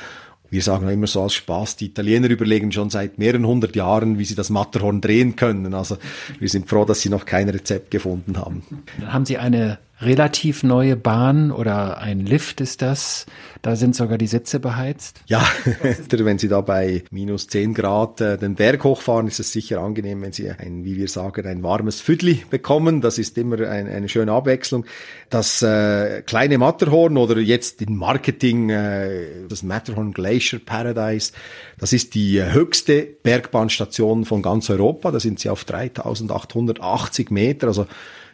wir 0.56 0.62
sagen 0.62 0.88
immer 0.88 1.06
so 1.06 1.20
als 1.20 1.34
Spaß, 1.34 1.76
die 1.76 1.86
Italiener 1.86 2.30
überlegen 2.30 2.72
schon 2.72 2.88
seit 2.88 3.18
mehreren 3.18 3.46
hundert 3.46 3.76
Jahren, 3.76 4.18
wie 4.18 4.24
sie 4.24 4.34
das 4.34 4.48
Matterhorn 4.48 5.02
drehen 5.02 5.36
können. 5.36 5.74
Also 5.74 5.98
wir 6.38 6.48
sind 6.48 6.66
froh, 6.66 6.86
dass 6.86 7.02
sie 7.02 7.10
noch 7.10 7.26
kein 7.26 7.50
Rezept 7.50 7.90
gefunden 7.90 8.38
haben. 8.38 8.62
Dann 8.98 9.12
haben 9.12 9.26
Sie 9.26 9.36
eine 9.36 9.76
relativ 10.00 10.62
neue 10.62 10.94
Bahn 10.94 11.50
oder 11.50 11.98
ein 11.98 12.20
Lift 12.20 12.60
ist 12.60 12.82
das. 12.82 13.24
Da 13.62 13.76
sind 13.76 13.96
sogar 13.96 14.18
die 14.18 14.26
Sitze 14.26 14.60
beheizt. 14.60 15.20
Ja, 15.26 15.44
wenn 16.10 16.38
Sie 16.38 16.48
da 16.48 16.60
bei 16.60 17.02
minus 17.10 17.48
10 17.48 17.72
Grad 17.72 18.20
äh, 18.20 18.36
den 18.36 18.54
Berg 18.54 18.84
hochfahren, 18.84 19.26
ist 19.26 19.40
es 19.40 19.52
sicher 19.52 19.80
angenehm, 19.80 20.20
wenn 20.22 20.32
Sie 20.32 20.50
ein, 20.50 20.84
wie 20.84 20.96
wir 20.96 21.08
sagen, 21.08 21.46
ein 21.46 21.62
warmes 21.62 22.00
Füdli 22.00 22.44
bekommen. 22.50 23.00
Das 23.00 23.18
ist 23.18 23.38
immer 23.38 23.58
ein, 23.68 23.88
eine 23.88 24.08
schöne 24.08 24.32
Abwechslung. 24.32 24.84
Das 25.30 25.62
äh, 25.62 26.22
kleine 26.22 26.58
Matterhorn 26.58 27.16
oder 27.16 27.38
jetzt 27.38 27.80
in 27.80 27.96
Marketing 27.96 28.68
äh, 28.68 29.46
das 29.48 29.62
Matterhorn 29.62 30.12
Glacier 30.12 30.58
Paradise, 30.58 31.32
das 31.78 31.92
ist 31.92 32.14
die 32.14 32.42
höchste 32.42 33.02
Bergbahnstation 33.02 34.26
von 34.26 34.42
ganz 34.42 34.68
Europa. 34.68 35.10
Da 35.10 35.20
sind 35.20 35.40
Sie 35.40 35.48
auf 35.48 35.64
3880 35.64 37.30
Meter, 37.30 37.68
also 37.68 37.86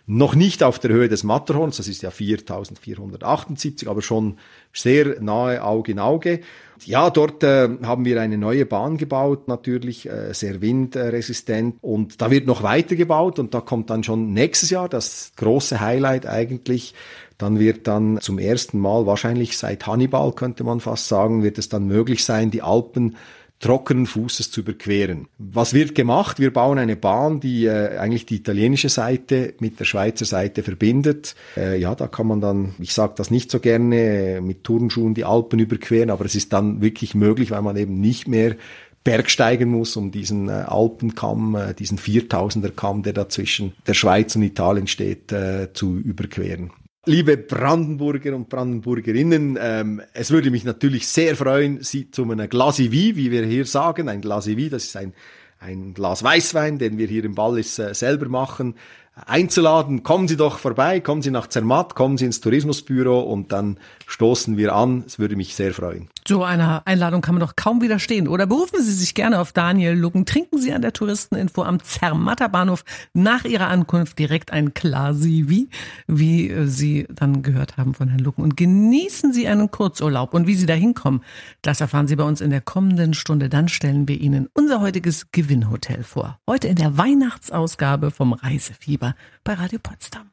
noch 0.07 0.35
nicht 0.35 0.63
auf 0.63 0.79
der 0.79 0.91
Höhe 0.91 1.09
des 1.09 1.23
Matterhorns, 1.23 1.77
das 1.77 1.87
ist 1.87 2.03
ja 2.03 2.11
4478, 2.11 3.89
aber 3.89 4.03
schon 4.03 4.39
sehr 4.73 5.21
nahe 5.21 5.63
Auge 5.63 5.93
in 5.93 5.99
Auge. 5.99 6.41
Ja, 6.85 7.11
dort 7.11 7.45
äh, 7.45 7.69
haben 7.85 8.05
wir 8.05 8.21
eine 8.21 8.39
neue 8.39 8.67
Bahn 8.67 8.97
gebaut, 8.97 9.47
natürlich 9.47 10.09
äh, 10.09 10.33
sehr 10.33 10.61
windresistent 10.61 11.77
und 11.81 12.21
da 12.21 12.31
wird 12.33 12.47
noch 12.47 12.65
weiter 12.65 12.97
gebaut 12.97 13.39
und 13.39 13.55
da 13.55 13.61
kommt 13.61 13.91
dann 13.91 14.03
schon 14.03 14.33
nächstes 14.33 14.71
Jahr 14.71 14.89
das 14.89 15.33
große 15.37 15.81
Highlight 15.81 16.27
eigentlich. 16.27 16.95
Dann 17.39 17.59
wird 17.59 17.87
dann 17.87 18.21
zum 18.21 18.39
ersten 18.39 18.79
Mal, 18.79 19.07
wahrscheinlich 19.07 19.57
seit 19.57 19.87
Hannibal 19.87 20.33
könnte 20.33 20.65
man 20.65 20.81
fast 20.81 21.09
sagen, 21.09 21.43
wird 21.43 21.59
es 21.59 21.69
dann 21.69 21.87
möglich 21.87 22.25
sein, 22.25 22.51
die 22.51 22.63
Alpen 22.63 23.17
trockenen 23.63 24.07
Fußes 24.07 24.51
zu 24.51 24.61
überqueren. 24.61 25.29
Was 25.39 25.73
wird 25.73 25.95
gemacht? 25.95 26.39
Wir 26.41 26.53
bauen 26.53 26.79
eine 26.79 26.97
Bahn, 26.97 27.41
die 27.41 27.67
äh, 27.67 27.97
eigentlich 27.97 28.27
die 28.27 28.37
italienische 28.37 28.89
Seite 28.89 29.55
mit 29.61 29.81
der 29.81 29.85
Schweizer 29.85 30.25
Seite 30.25 30.63
verbindet. 30.63 31.35
Äh, 31.57 31.79
ja, 31.79 31.95
da 31.95 32.09
kann 32.09 32.27
man 32.27 32.41
dann, 32.41 32.75
ich 32.81 32.93
sage 32.93 33.15
das 33.17 33.31
nicht 33.31 33.51
so 33.51 33.61
gerne, 33.61 33.97
äh, 33.97 34.41
mit 34.41 34.65
Turnschuhen 34.65 35.15
die 35.15 35.25
Alpen 35.25 35.61
überqueren, 35.61 36.11
aber 36.11 36.25
es 36.25 36.35
ist 36.35 36.53
dann 36.53 36.83
wirklich 36.83 37.15
möglich, 37.15 37.53
weil 37.53 37.63
man 37.63 37.77
eben 37.77 38.01
nicht 38.01 38.29
mehr 38.29 38.57
bergsteigen 39.05 39.71
muss, 39.71 39.97
um 39.97 40.11
diesen 40.11 40.49
äh, 40.49 40.65
Alpenkamm, 40.67 41.55
äh, 41.55 41.75
diesen 41.75 41.99
4000er 41.99 42.71
Kamm, 42.71 43.03
der 43.03 43.13
da 43.13 43.29
zwischen 43.29 43.73
der 43.87 43.95
Schweiz 43.95 44.35
und 44.37 44.43
Italien 44.43 44.87
steht, 44.87 45.33
äh, 45.33 45.73
zu 45.73 45.99
überqueren. 45.99 46.71
Liebe 47.05 47.37
Brandenburger 47.37 48.37
und 48.37 48.49
Brandenburgerinnen, 48.49 49.59
ähm, 49.61 50.03
es 50.13 50.31
würde 50.31 50.53
mich 50.53 50.63
natürlich 50.63 51.09
sehr 51.09 51.35
freuen, 51.35 51.83
Sie 51.83 52.13
zu 52.13 52.23
einem 52.23 52.49
Glasi 52.49 52.93
wie 52.93 53.17
wir 53.17 53.45
hier 53.45 53.67
sagen, 53.67 54.09
ein 54.09 54.21
Glasi 54.21 54.57
wie, 54.57 54.69
das 54.69 54.85
ist 54.85 54.97
ein, 54.97 55.13
ein 55.59 55.95
Glas 55.95 56.23
Weißwein, 56.23 56.79
den 56.79 56.99
wir 56.99 57.09
hier 57.09 57.25
im 57.25 57.37
Wallis 57.37 57.81
äh, 57.81 57.93
selber 57.93 58.29
machen, 58.29 58.77
einzuladen. 59.17 60.05
Kommen 60.05 60.29
Sie 60.29 60.37
doch 60.37 60.61
vorbei, 60.61 61.01
kommen 61.01 61.23
Sie 61.23 61.33
nach 61.33 61.49
Zermatt, 61.49 61.97
kommen 61.97 62.19
Sie 62.19 62.25
ins 62.25 62.41
Tourismusbüro 62.41 63.19
und 63.19 63.51
dann 63.51 63.81
stoßen 64.07 64.57
wir 64.57 64.73
an. 64.73 65.03
Es 65.05 65.19
würde 65.19 65.35
mich 65.35 65.57
sehr 65.57 65.75
freuen. 65.75 66.09
So 66.27 66.45
einer 66.45 66.83
Einladung 66.85 67.21
kann 67.21 67.35
man 67.35 67.41
doch 67.41 67.57
kaum 67.57 67.83
widerstehen. 67.83 68.29
Oder 68.29 68.47
berufen 68.47 68.81
Sie 68.81 68.93
sich 68.93 69.15
gerne 69.15 69.41
auf 69.41 69.53
Daniel 69.53 69.95
Lucken. 69.95 70.25
Trinken 70.25 70.59
Sie 70.59 70.73
an 70.73 70.83
der 70.83 70.93
Touristeninfo 70.93 71.63
am 71.65 71.83
Zermatter 71.83 72.49
Bahnhof 72.49 72.85
nach 73.13 73.45
Ihrer 73.45 73.69
Ankunft 73.69 74.19
direkt 74.19 74.53
ein 74.53 74.73
Klasi, 74.73 75.69
wie, 76.07 76.49
äh, 76.51 76.67
Sie 76.67 77.07
dann 77.13 77.43
gehört 77.43 77.77
haben 77.77 77.95
von 77.95 78.09
Herrn 78.09 78.21
Lucken. 78.21 78.45
Und 78.45 78.57
genießen 78.57 79.33
Sie 79.33 79.49
einen 79.49 79.71
Kurzurlaub. 79.71 80.35
Und 80.35 80.47
wie 80.47 80.55
Sie 80.55 80.67
da 80.67 80.75
hinkommen, 80.75 81.23
das 81.63 81.81
erfahren 81.81 82.07
Sie 82.07 82.17
bei 82.17 82.25
uns 82.25 82.41
in 82.41 82.51
der 82.51 82.61
kommenden 82.61 83.15
Stunde. 83.15 83.49
Dann 83.49 83.69
stellen 83.69 84.07
wir 84.07 84.21
Ihnen 84.21 84.49
unser 84.55 84.81
heutiges 84.81 85.33
Gewinnhotel 85.33 86.05
vor. 86.05 86.39
Heute 86.49 86.69
in 86.69 86.77
der 86.77 86.97
Weihnachtsausgabe 86.97 88.11
vom 88.11 88.33
Reisefieber. 88.33 89.17
Bei 89.43 89.55
Radio 89.55 89.81
Potsdam. 89.83 90.31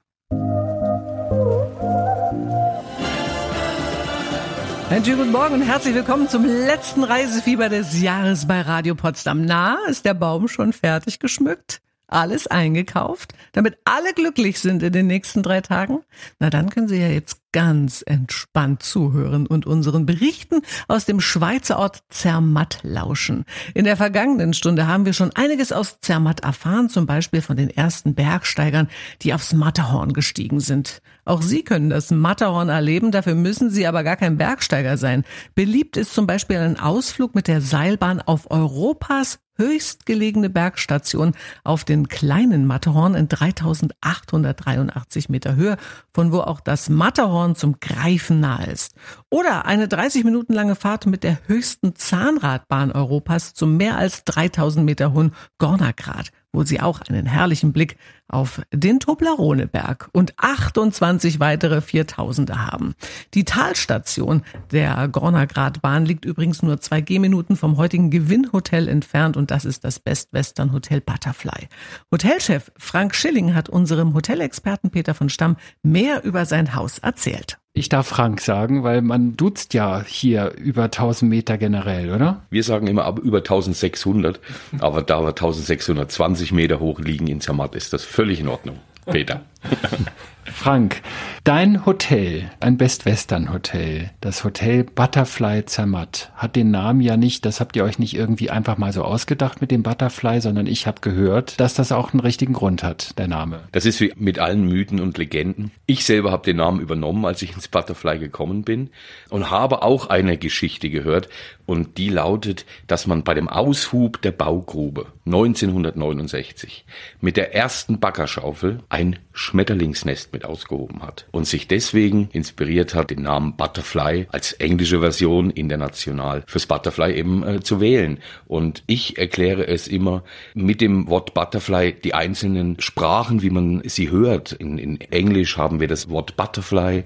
Einen 4.89 5.05
schönen 5.05 5.19
guten 5.19 5.31
Morgen 5.31 5.53
und 5.53 5.61
herzlich 5.61 5.93
willkommen 5.93 6.27
zum 6.29 6.45
letzten 6.45 7.03
Reisefieber 7.03 7.69
des 7.69 8.01
Jahres 8.01 8.47
bei 8.47 8.61
Radio 8.61 8.95
Potsdam. 8.95 9.45
Na, 9.45 9.77
ist 9.87 10.03
der 10.03 10.15
Baum 10.15 10.47
schon 10.47 10.73
fertig 10.73 11.19
geschmückt? 11.19 11.79
Alles 12.07 12.47
eingekauft, 12.47 13.35
damit 13.51 13.77
alle 13.85 14.13
glücklich 14.15 14.59
sind 14.59 14.81
in 14.81 14.91
den 14.91 15.05
nächsten 15.05 15.43
drei 15.43 15.61
Tagen? 15.61 15.99
Na, 16.39 16.49
dann 16.49 16.71
können 16.71 16.87
Sie 16.87 16.99
ja 16.99 17.07
jetzt 17.07 17.48
ganz 17.51 18.03
entspannt 18.05 18.83
zuhören 18.83 19.47
und 19.47 19.65
unseren 19.65 20.05
Berichten 20.05 20.61
aus 20.87 21.05
dem 21.05 21.19
Schweizer 21.19 21.79
Ort 21.79 21.99
Zermatt 22.09 22.79
lauschen. 22.83 23.45
In 23.73 23.85
der 23.85 23.97
vergangenen 23.97 24.53
Stunde 24.53 24.87
haben 24.87 25.05
wir 25.05 25.13
schon 25.13 25.31
einiges 25.35 25.71
aus 25.71 25.99
Zermatt 26.01 26.41
erfahren, 26.41 26.89
zum 26.89 27.05
Beispiel 27.05 27.41
von 27.41 27.57
den 27.57 27.69
ersten 27.69 28.15
Bergsteigern, 28.15 28.87
die 29.21 29.33
aufs 29.33 29.53
Matterhorn 29.53 30.13
gestiegen 30.13 30.59
sind. 30.59 31.01
Auch 31.25 31.41
Sie 31.41 31.63
können 31.63 31.89
das 31.89 32.11
Matterhorn 32.11 32.69
erleben, 32.69 33.11
dafür 33.11 33.35
müssen 33.35 33.69
Sie 33.69 33.85
aber 33.85 34.03
gar 34.03 34.15
kein 34.15 34.37
Bergsteiger 34.37 34.97
sein. 34.97 35.23
Beliebt 35.55 35.97
ist 35.97 36.13
zum 36.13 36.27
Beispiel 36.27 36.57
ein 36.57 36.79
Ausflug 36.79 37.35
mit 37.35 37.47
der 37.47 37.61
Seilbahn 37.61 38.21
auf 38.21 38.49
Europas 38.49 39.39
höchstgelegene 39.59 40.49
Bergstation 40.49 41.33
auf 41.63 41.83
den 41.83 42.07
kleinen 42.07 42.65
Matterhorn 42.65 43.13
in 43.13 43.27
3883 43.27 45.29
Meter 45.29 45.55
Höhe, 45.55 45.77
von 46.13 46.31
wo 46.31 46.39
auch 46.39 46.61
das 46.61 46.89
Matterhorn 46.89 47.38
Matterhorn 47.39 47.55
zum 47.55 47.79
Greifen 47.79 48.39
nahe 48.39 48.65
ist. 48.67 48.95
Oder 49.29 49.65
eine 49.65 49.87
30 49.87 50.23
Minuten 50.23 50.53
lange 50.53 50.75
Fahrt 50.75 51.05
mit 51.05 51.23
der 51.23 51.39
höchsten 51.47 51.95
Zahnradbahn 51.95 52.91
Europas 52.91 53.53
zum 53.53 53.77
mehr 53.77 53.97
als 53.97 54.23
3000 54.25 54.85
Meter 54.85 55.13
hohen 55.13 55.33
Gornergrat, 55.57 56.31
wo 56.51 56.63
Sie 56.63 56.81
auch 56.81 57.01
einen 57.01 57.25
herrlichen 57.25 57.71
Blick 57.71 57.97
auf 58.29 58.61
den 58.71 58.99
Toblerone-Berg 58.99 60.09
und 60.13 60.33
28 60.37 61.39
weitere 61.39 61.81
Viertausende 61.81 62.65
haben. 62.65 62.95
Die 63.33 63.45
Talstation 63.45 64.43
der 64.71 65.07
Gornergratbahn 65.07 66.05
liegt 66.05 66.25
übrigens 66.25 66.61
nur 66.61 66.79
zwei 66.81 67.01
Gehminuten 67.01 67.55
vom 67.55 67.77
heutigen 67.77 68.09
Gewinnhotel 68.09 68.87
entfernt 68.87 69.37
und 69.37 69.51
das 69.51 69.65
ist 69.65 69.83
das 69.83 69.99
Best 69.99 70.33
Western 70.33 70.73
Hotel 70.73 71.01
Butterfly. 71.01 71.67
Hotelchef 72.11 72.71
Frank 72.77 73.15
Schilling 73.15 73.53
hat 73.55 73.69
unserem 73.69 74.13
Hotelexperten 74.13 74.91
Peter 74.91 75.13
von 75.13 75.29
Stamm 75.29 75.57
mehr 75.83 76.23
über 76.23 76.45
sein 76.45 76.75
Haus 76.75 76.99
erzählt. 76.99 77.57
Ich 77.79 77.87
darf 77.87 78.07
Frank 78.07 78.41
sagen, 78.41 78.83
weil 78.83 79.01
man 79.01 79.37
duzt 79.37 79.73
ja 79.73 80.03
hier 80.05 80.53
über 80.57 80.85
1000 80.85 81.29
Meter 81.29 81.57
generell, 81.57 82.11
oder? 82.13 82.41
Wir 82.49 82.63
sagen 82.63 82.87
immer 82.87 83.05
ab 83.05 83.19
über 83.19 83.37
1600, 83.37 84.39
aber 84.79 85.03
da 85.03 85.21
wir 85.21 85.29
1620 85.29 86.51
Meter 86.51 86.79
hoch 86.79 86.99
liegen 86.99 87.27
in 87.27 87.41
Zermatt, 87.41 87.75
ist 87.75 87.93
das 87.93 88.03
völlig 88.19 88.41
in 88.41 88.49
Ordnung. 88.49 88.79
Peter. 89.05 89.39
Frank, 90.45 91.01
dein 91.43 91.85
Hotel, 91.85 92.49
ein 92.59 92.77
Best 92.77 93.05
Western 93.05 93.53
Hotel, 93.53 94.09
das 94.19 94.43
Hotel 94.43 94.83
Butterfly 94.83 95.65
Zermatt, 95.65 96.31
hat 96.35 96.55
den 96.55 96.71
Namen 96.71 97.01
ja 97.01 97.17
nicht, 97.17 97.45
das 97.45 97.59
habt 97.59 97.75
ihr 97.75 97.83
euch 97.83 97.99
nicht 97.99 98.15
irgendwie 98.15 98.49
einfach 98.49 98.77
mal 98.77 98.91
so 98.91 99.03
ausgedacht 99.03 99.61
mit 99.61 99.71
dem 99.71 99.83
Butterfly, 99.83 100.41
sondern 100.41 100.67
ich 100.67 100.87
habe 100.87 101.01
gehört, 101.01 101.59
dass 101.59 101.75
das 101.75 101.91
auch 101.91 102.13
einen 102.13 102.19
richtigen 102.19 102.53
Grund 102.53 102.83
hat, 102.83 103.17
der 103.17 103.27
Name. 103.27 103.61
Das 103.71 103.85
ist 103.85 104.01
wie 104.01 104.13
mit 104.15 104.39
allen 104.39 104.65
Mythen 104.65 104.99
und 104.99 105.17
Legenden. 105.17 105.71
Ich 105.85 106.05
selber 106.05 106.31
habe 106.31 106.45
den 106.45 106.57
Namen 106.57 106.79
übernommen, 106.79 107.25
als 107.25 107.41
ich 107.41 107.53
ins 107.53 107.67
Butterfly 107.67 108.19
gekommen 108.19 108.63
bin 108.63 108.89
und 109.29 109.51
habe 109.51 109.83
auch 109.83 110.07
eine 110.07 110.37
Geschichte 110.37 110.89
gehört 110.89 111.29
und 111.65 111.97
die 111.97 112.09
lautet, 112.09 112.65
dass 112.87 113.05
man 113.05 113.23
bei 113.23 113.35
dem 113.35 113.47
Aushub 113.47 114.21
der 114.21 114.31
Baugrube 114.31 115.07
1969 115.25 116.85
mit 117.21 117.37
der 117.37 117.53
ersten 117.53 117.99
Baggerschaufel 117.99 118.79
ein 118.89 119.19
Schmetterlingsnest 119.33 120.28
mit 120.31 120.45
ausgehoben 120.45 121.01
hat 121.01 121.25
und 121.31 121.47
sich 121.47 121.67
deswegen 121.67 122.29
inspiriert 122.31 122.93
hat, 122.93 123.09
den 123.09 123.23
Namen 123.23 123.55
Butterfly 123.55 124.27
als 124.31 124.53
englische 124.53 124.99
Version 124.99 125.49
international 125.51 126.43
fürs 126.47 126.65
Butterfly 126.65 127.13
eben 127.13 127.43
äh, 127.43 127.59
zu 127.61 127.81
wählen. 127.81 128.19
Und 128.47 128.83
ich 128.87 129.17
erkläre 129.17 129.67
es 129.67 129.87
immer 129.87 130.23
mit 130.53 130.81
dem 130.81 131.07
Wort 131.07 131.33
Butterfly 131.33 131.93
die 131.93 132.13
einzelnen 132.13 132.79
Sprachen, 132.79 133.41
wie 133.41 133.49
man 133.49 133.81
sie 133.85 134.09
hört. 134.09 134.51
In, 134.53 134.77
in 134.77 135.01
Englisch 135.01 135.57
haben 135.57 135.79
wir 135.79 135.87
das 135.87 136.09
Wort 136.09 136.37
Butterfly, 136.37 137.03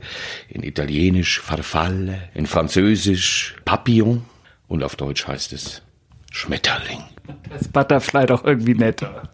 in 0.49 0.63
Italienisch 0.63 1.39
Farfalle, 1.39 2.29
in 2.33 2.45
Französisch 2.45 3.55
Papillon 3.65 4.23
und 4.67 4.83
auf 4.83 4.95
Deutsch 4.95 5.27
heißt 5.27 5.53
es 5.53 5.81
Schmetterling. 6.33 6.97
Das 7.51 7.67
Butterfly 7.67 8.25
doch 8.25 8.43
irgendwie 8.43 8.73
netter. 8.73 9.29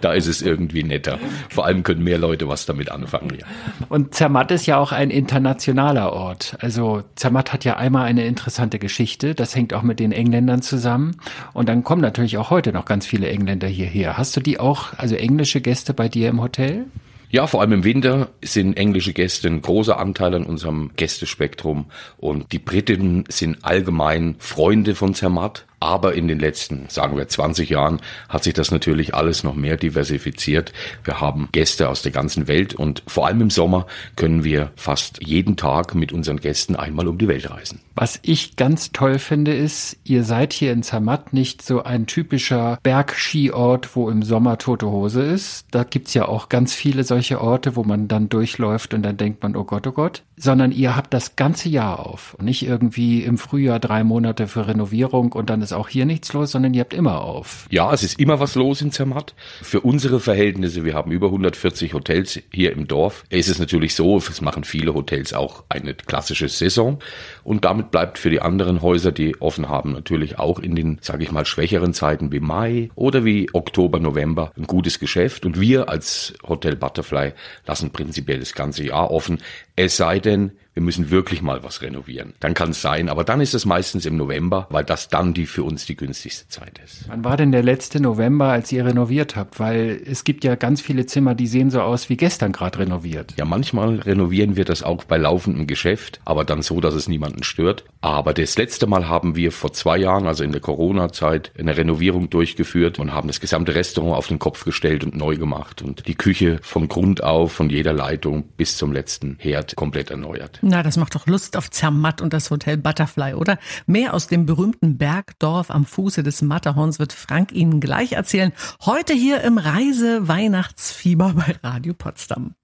Da 0.00 0.12
ist 0.12 0.28
es 0.28 0.42
irgendwie 0.42 0.84
netter. 0.84 1.18
Vor 1.50 1.66
allem 1.66 1.82
können 1.82 2.04
mehr 2.04 2.18
Leute 2.18 2.48
was 2.48 2.66
damit 2.66 2.88
anfangen. 2.88 3.36
Ja. 3.38 3.46
Und 3.88 4.14
Zermatt 4.14 4.52
ist 4.52 4.64
ja 4.64 4.78
auch 4.78 4.92
ein 4.92 5.10
internationaler 5.10 6.12
Ort. 6.12 6.56
Also 6.60 7.02
Zermatt 7.16 7.52
hat 7.52 7.64
ja 7.64 7.76
einmal 7.76 8.06
eine 8.06 8.24
interessante 8.26 8.78
Geschichte. 8.78 9.34
Das 9.34 9.56
hängt 9.56 9.74
auch 9.74 9.82
mit 9.82 9.98
den 9.98 10.12
Engländern 10.12 10.62
zusammen. 10.62 11.16
Und 11.52 11.68
dann 11.68 11.82
kommen 11.82 12.00
natürlich 12.00 12.38
auch 12.38 12.50
heute 12.50 12.72
noch 12.72 12.84
ganz 12.84 13.06
viele 13.06 13.28
Engländer 13.28 13.66
hierher. 13.66 14.16
Hast 14.16 14.36
du 14.36 14.40
die 14.40 14.60
auch, 14.60 14.96
also 14.96 15.16
englische 15.16 15.60
Gäste 15.60 15.94
bei 15.94 16.08
dir 16.08 16.28
im 16.28 16.40
Hotel? 16.40 16.86
Ja, 17.28 17.48
vor 17.48 17.60
allem 17.60 17.72
im 17.72 17.84
Winter 17.84 18.28
sind 18.40 18.76
englische 18.76 19.12
Gäste 19.12 19.48
ein 19.48 19.60
großer 19.60 19.98
Anteil 19.98 20.34
an 20.34 20.44
unserem 20.44 20.92
Gästespektrum 20.96 21.86
und 22.18 22.52
die 22.52 22.60
Briten 22.60 23.24
sind 23.28 23.64
allgemein 23.64 24.36
Freunde 24.38 24.94
von 24.94 25.12
Zermatt. 25.12 25.66
Aber 25.78 26.14
in 26.14 26.26
den 26.26 26.38
letzten, 26.38 26.86
sagen 26.88 27.16
wir, 27.16 27.28
20 27.28 27.68
Jahren 27.68 28.00
hat 28.28 28.44
sich 28.44 28.54
das 28.54 28.70
natürlich 28.70 29.14
alles 29.14 29.44
noch 29.44 29.54
mehr 29.54 29.76
diversifiziert. 29.76 30.72
Wir 31.04 31.20
haben 31.20 31.48
Gäste 31.52 31.88
aus 31.88 32.02
der 32.02 32.12
ganzen 32.12 32.48
Welt 32.48 32.74
und 32.74 33.02
vor 33.06 33.26
allem 33.26 33.42
im 33.42 33.50
Sommer 33.50 33.86
können 34.16 34.42
wir 34.42 34.70
fast 34.76 35.22
jeden 35.22 35.56
Tag 35.56 35.94
mit 35.94 36.12
unseren 36.12 36.40
Gästen 36.40 36.76
einmal 36.76 37.08
um 37.08 37.18
die 37.18 37.28
Welt 37.28 37.50
reisen. 37.50 37.80
Was 37.94 38.18
ich 38.22 38.56
ganz 38.56 38.92
toll 38.92 39.18
finde, 39.18 39.54
ist, 39.54 39.96
ihr 40.04 40.24
seid 40.24 40.52
hier 40.52 40.72
in 40.72 40.82
Zermatt 40.82 41.32
nicht 41.32 41.62
so 41.62 41.82
ein 41.82 42.06
typischer 42.06 42.78
Bergskiort, 42.82 43.96
wo 43.96 44.10
im 44.10 44.22
Sommer 44.22 44.58
tote 44.58 44.86
Hose 44.86 45.22
ist. 45.22 45.66
Da 45.70 45.82
gibt's 45.84 46.12
ja 46.14 46.26
auch 46.26 46.48
ganz 46.48 46.74
viele 46.74 47.04
solche 47.04 47.40
Orte, 47.40 47.76
wo 47.76 47.84
man 47.84 48.08
dann 48.08 48.28
durchläuft 48.28 48.92
und 48.92 49.02
dann 49.02 49.16
denkt 49.16 49.42
man, 49.42 49.56
oh 49.56 49.64
Gott, 49.64 49.86
oh 49.86 49.92
Gott. 49.92 50.22
Sondern 50.36 50.72
ihr 50.72 50.96
habt 50.96 51.14
das 51.14 51.36
ganze 51.36 51.68
Jahr 51.68 52.06
auf. 52.06 52.34
Und 52.34 52.44
nicht 52.44 52.66
irgendwie 52.66 53.22
im 53.22 53.38
Frühjahr 53.38 53.80
drei 53.80 54.04
Monate 54.04 54.48
für 54.48 54.66
Renovierung 54.66 55.32
und 55.32 55.50
dann 55.50 55.62
ist 55.62 55.72
auch 55.72 55.88
hier 55.88 56.06
nichts 56.06 56.32
los, 56.32 56.52
sondern 56.52 56.74
ihr 56.74 56.80
habt 56.80 56.94
immer 56.94 57.22
auf. 57.22 57.66
Ja, 57.70 57.92
es 57.92 58.02
ist 58.02 58.18
immer 58.18 58.40
was 58.40 58.54
los 58.54 58.82
in 58.82 58.92
Zermatt. 58.92 59.34
Für 59.62 59.80
unsere 59.80 60.20
Verhältnisse, 60.20 60.84
wir 60.84 60.94
haben 60.94 61.10
über 61.10 61.26
140 61.28 61.94
Hotels 61.94 62.40
hier 62.52 62.72
im 62.72 62.86
Dorf, 62.86 63.24
ist 63.30 63.48
es 63.48 63.58
natürlich 63.58 63.94
so, 63.94 64.16
es 64.16 64.40
machen 64.40 64.64
viele 64.64 64.94
Hotels 64.94 65.32
auch 65.32 65.64
eine 65.68 65.94
klassische 65.94 66.48
Saison 66.48 66.98
und 67.44 67.64
damit 67.64 67.90
bleibt 67.90 68.18
für 68.18 68.30
die 68.30 68.40
anderen 68.40 68.82
Häuser, 68.82 69.12
die 69.12 69.40
offen 69.40 69.68
haben, 69.68 69.92
natürlich 69.92 70.38
auch 70.38 70.58
in 70.58 70.74
den, 70.74 70.98
sage 71.00 71.22
ich 71.22 71.32
mal, 71.32 71.44
schwächeren 71.44 71.94
Zeiten 71.94 72.32
wie 72.32 72.40
Mai 72.40 72.90
oder 72.94 73.24
wie 73.24 73.48
Oktober, 73.52 74.00
November 74.00 74.52
ein 74.56 74.66
gutes 74.66 74.98
Geschäft 74.98 75.46
und 75.46 75.60
wir 75.60 75.88
als 75.88 76.34
Hotel 76.46 76.76
Butterfly 76.76 77.32
lassen 77.66 77.90
prinzipiell 77.90 78.40
das 78.40 78.54
ganze 78.54 78.84
Jahr 78.84 79.10
offen, 79.10 79.38
es 79.76 79.96
sei 79.96 80.18
denn, 80.18 80.52
wir 80.76 80.82
müssen 80.82 81.10
wirklich 81.10 81.40
mal 81.40 81.64
was 81.64 81.80
renovieren. 81.80 82.34
Dann 82.38 82.52
kann 82.52 82.70
es 82.70 82.82
sein, 82.82 83.08
aber 83.08 83.24
dann 83.24 83.40
ist 83.40 83.54
es 83.54 83.64
meistens 83.64 84.04
im 84.04 84.18
November, 84.18 84.66
weil 84.68 84.84
das 84.84 85.08
dann 85.08 85.32
die 85.32 85.46
für 85.46 85.62
uns 85.62 85.86
die 85.86 85.96
günstigste 85.96 86.48
Zeit 86.48 86.78
ist. 86.84 87.08
Wann 87.08 87.24
war 87.24 87.38
denn 87.38 87.50
der 87.50 87.62
letzte 87.62 87.98
November, 87.98 88.48
als 88.48 88.70
ihr 88.72 88.84
renoviert 88.84 89.36
habt? 89.36 89.58
Weil 89.58 89.98
es 90.04 90.22
gibt 90.22 90.44
ja 90.44 90.54
ganz 90.54 90.82
viele 90.82 91.06
Zimmer, 91.06 91.34
die 91.34 91.46
sehen 91.46 91.70
so 91.70 91.80
aus 91.80 92.10
wie 92.10 92.18
gestern 92.18 92.52
gerade 92.52 92.80
renoviert. 92.80 93.32
Ja, 93.38 93.46
manchmal 93.46 94.00
renovieren 94.00 94.56
wir 94.56 94.66
das 94.66 94.82
auch 94.82 95.04
bei 95.04 95.16
laufendem 95.16 95.66
Geschäft, 95.66 96.20
aber 96.26 96.44
dann 96.44 96.60
so, 96.60 96.78
dass 96.82 96.92
es 96.92 97.08
niemanden 97.08 97.42
stört. 97.42 97.84
Aber 98.02 98.34
das 98.34 98.58
letzte 98.58 98.86
Mal 98.86 99.08
haben 99.08 99.34
wir 99.34 99.52
vor 99.52 99.72
zwei 99.72 99.96
Jahren, 99.96 100.26
also 100.26 100.44
in 100.44 100.52
der 100.52 100.60
Corona-Zeit, 100.60 101.52
eine 101.58 101.74
Renovierung 101.74 102.28
durchgeführt 102.28 102.98
und 102.98 103.14
haben 103.14 103.28
das 103.28 103.40
gesamte 103.40 103.74
Restaurant 103.74 104.18
auf 104.18 104.26
den 104.26 104.38
Kopf 104.38 104.66
gestellt 104.66 105.04
und 105.04 105.16
neu 105.16 105.38
gemacht 105.38 105.80
und 105.80 106.06
die 106.06 106.16
Küche 106.16 106.58
von 106.60 106.86
Grund 106.88 107.24
auf, 107.24 107.52
von 107.52 107.70
jeder 107.70 107.94
Leitung 107.94 108.44
bis 108.58 108.76
zum 108.76 108.92
letzten 108.92 109.36
Herd 109.40 109.74
komplett 109.74 110.10
erneuert. 110.10 110.60
Na, 110.68 110.82
das 110.82 110.96
macht 110.96 111.14
doch 111.14 111.28
Lust 111.28 111.56
auf 111.56 111.70
Zermatt 111.70 112.20
und 112.20 112.32
das 112.32 112.50
Hotel 112.50 112.76
Butterfly, 112.76 113.34
oder? 113.34 113.56
Mehr 113.86 114.14
aus 114.14 114.26
dem 114.26 114.46
berühmten 114.46 114.98
Bergdorf 114.98 115.70
am 115.70 115.84
Fuße 115.84 116.24
des 116.24 116.42
Matterhorns 116.42 116.98
wird 116.98 117.12
Frank 117.12 117.52
Ihnen 117.52 117.78
gleich 117.78 118.14
erzählen. 118.14 118.52
Heute 118.84 119.12
hier 119.12 119.42
im 119.42 119.58
Reise-Weihnachtsfieber 119.58 121.34
bei 121.36 121.54
Radio 121.62 121.94
Potsdam. 121.94 122.56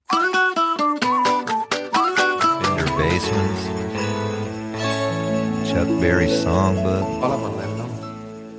Chuck 5.65 6.01
Berry 6.01 6.27
Songbook. 6.27 7.07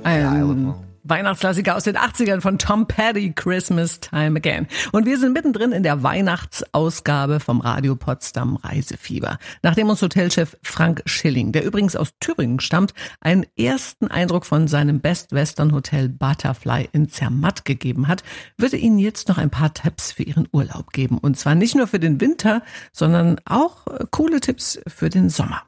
Ein 0.03 0.84
Weihnachtsklassiker 1.07 1.75
aus 1.75 1.83
den 1.83 1.97
80ern 1.97 2.41
von 2.41 2.57
Tom 2.57 2.87
Petty, 2.87 3.31
Christmas 3.33 3.99
Time 3.99 4.39
Again. 4.39 4.67
Und 4.91 5.05
wir 5.05 5.19
sind 5.19 5.33
mittendrin 5.33 5.71
in 5.71 5.83
der 5.83 6.01
Weihnachtsausgabe 6.01 7.39
vom 7.39 7.61
Radio 7.61 7.95
Potsdam 7.95 8.55
Reisefieber. 8.55 9.37
Nachdem 9.61 9.89
uns 9.89 10.01
Hotelchef 10.01 10.57
Frank 10.63 11.03
Schilling, 11.05 11.51
der 11.51 11.63
übrigens 11.63 11.95
aus 11.95 12.13
Thüringen 12.19 12.59
stammt, 12.59 12.95
einen 13.21 13.45
ersten 13.55 14.07
Eindruck 14.07 14.47
von 14.47 14.67
seinem 14.67 14.99
Best 14.99 15.31
Western 15.31 15.73
Hotel 15.73 16.09
Butterfly 16.09 16.89
in 16.91 17.07
Zermatt 17.07 17.65
gegeben 17.65 18.07
hat, 18.07 18.23
wird 18.57 18.73
er 18.73 18.79
Ihnen 18.79 18.97
jetzt 18.97 19.29
noch 19.29 19.37
ein 19.37 19.51
paar 19.51 19.75
Tipps 19.75 20.11
für 20.11 20.23
Ihren 20.23 20.47
Urlaub 20.51 20.91
geben. 20.91 21.19
Und 21.19 21.37
zwar 21.37 21.53
nicht 21.53 21.75
nur 21.75 21.85
für 21.85 21.99
den 21.99 22.19
Winter, 22.19 22.63
sondern 22.91 23.39
auch 23.45 23.85
äh, 23.87 24.05
coole 24.09 24.39
Tipps 24.39 24.79
für 24.87 25.09
den 25.09 25.29
Sommer. 25.29 25.61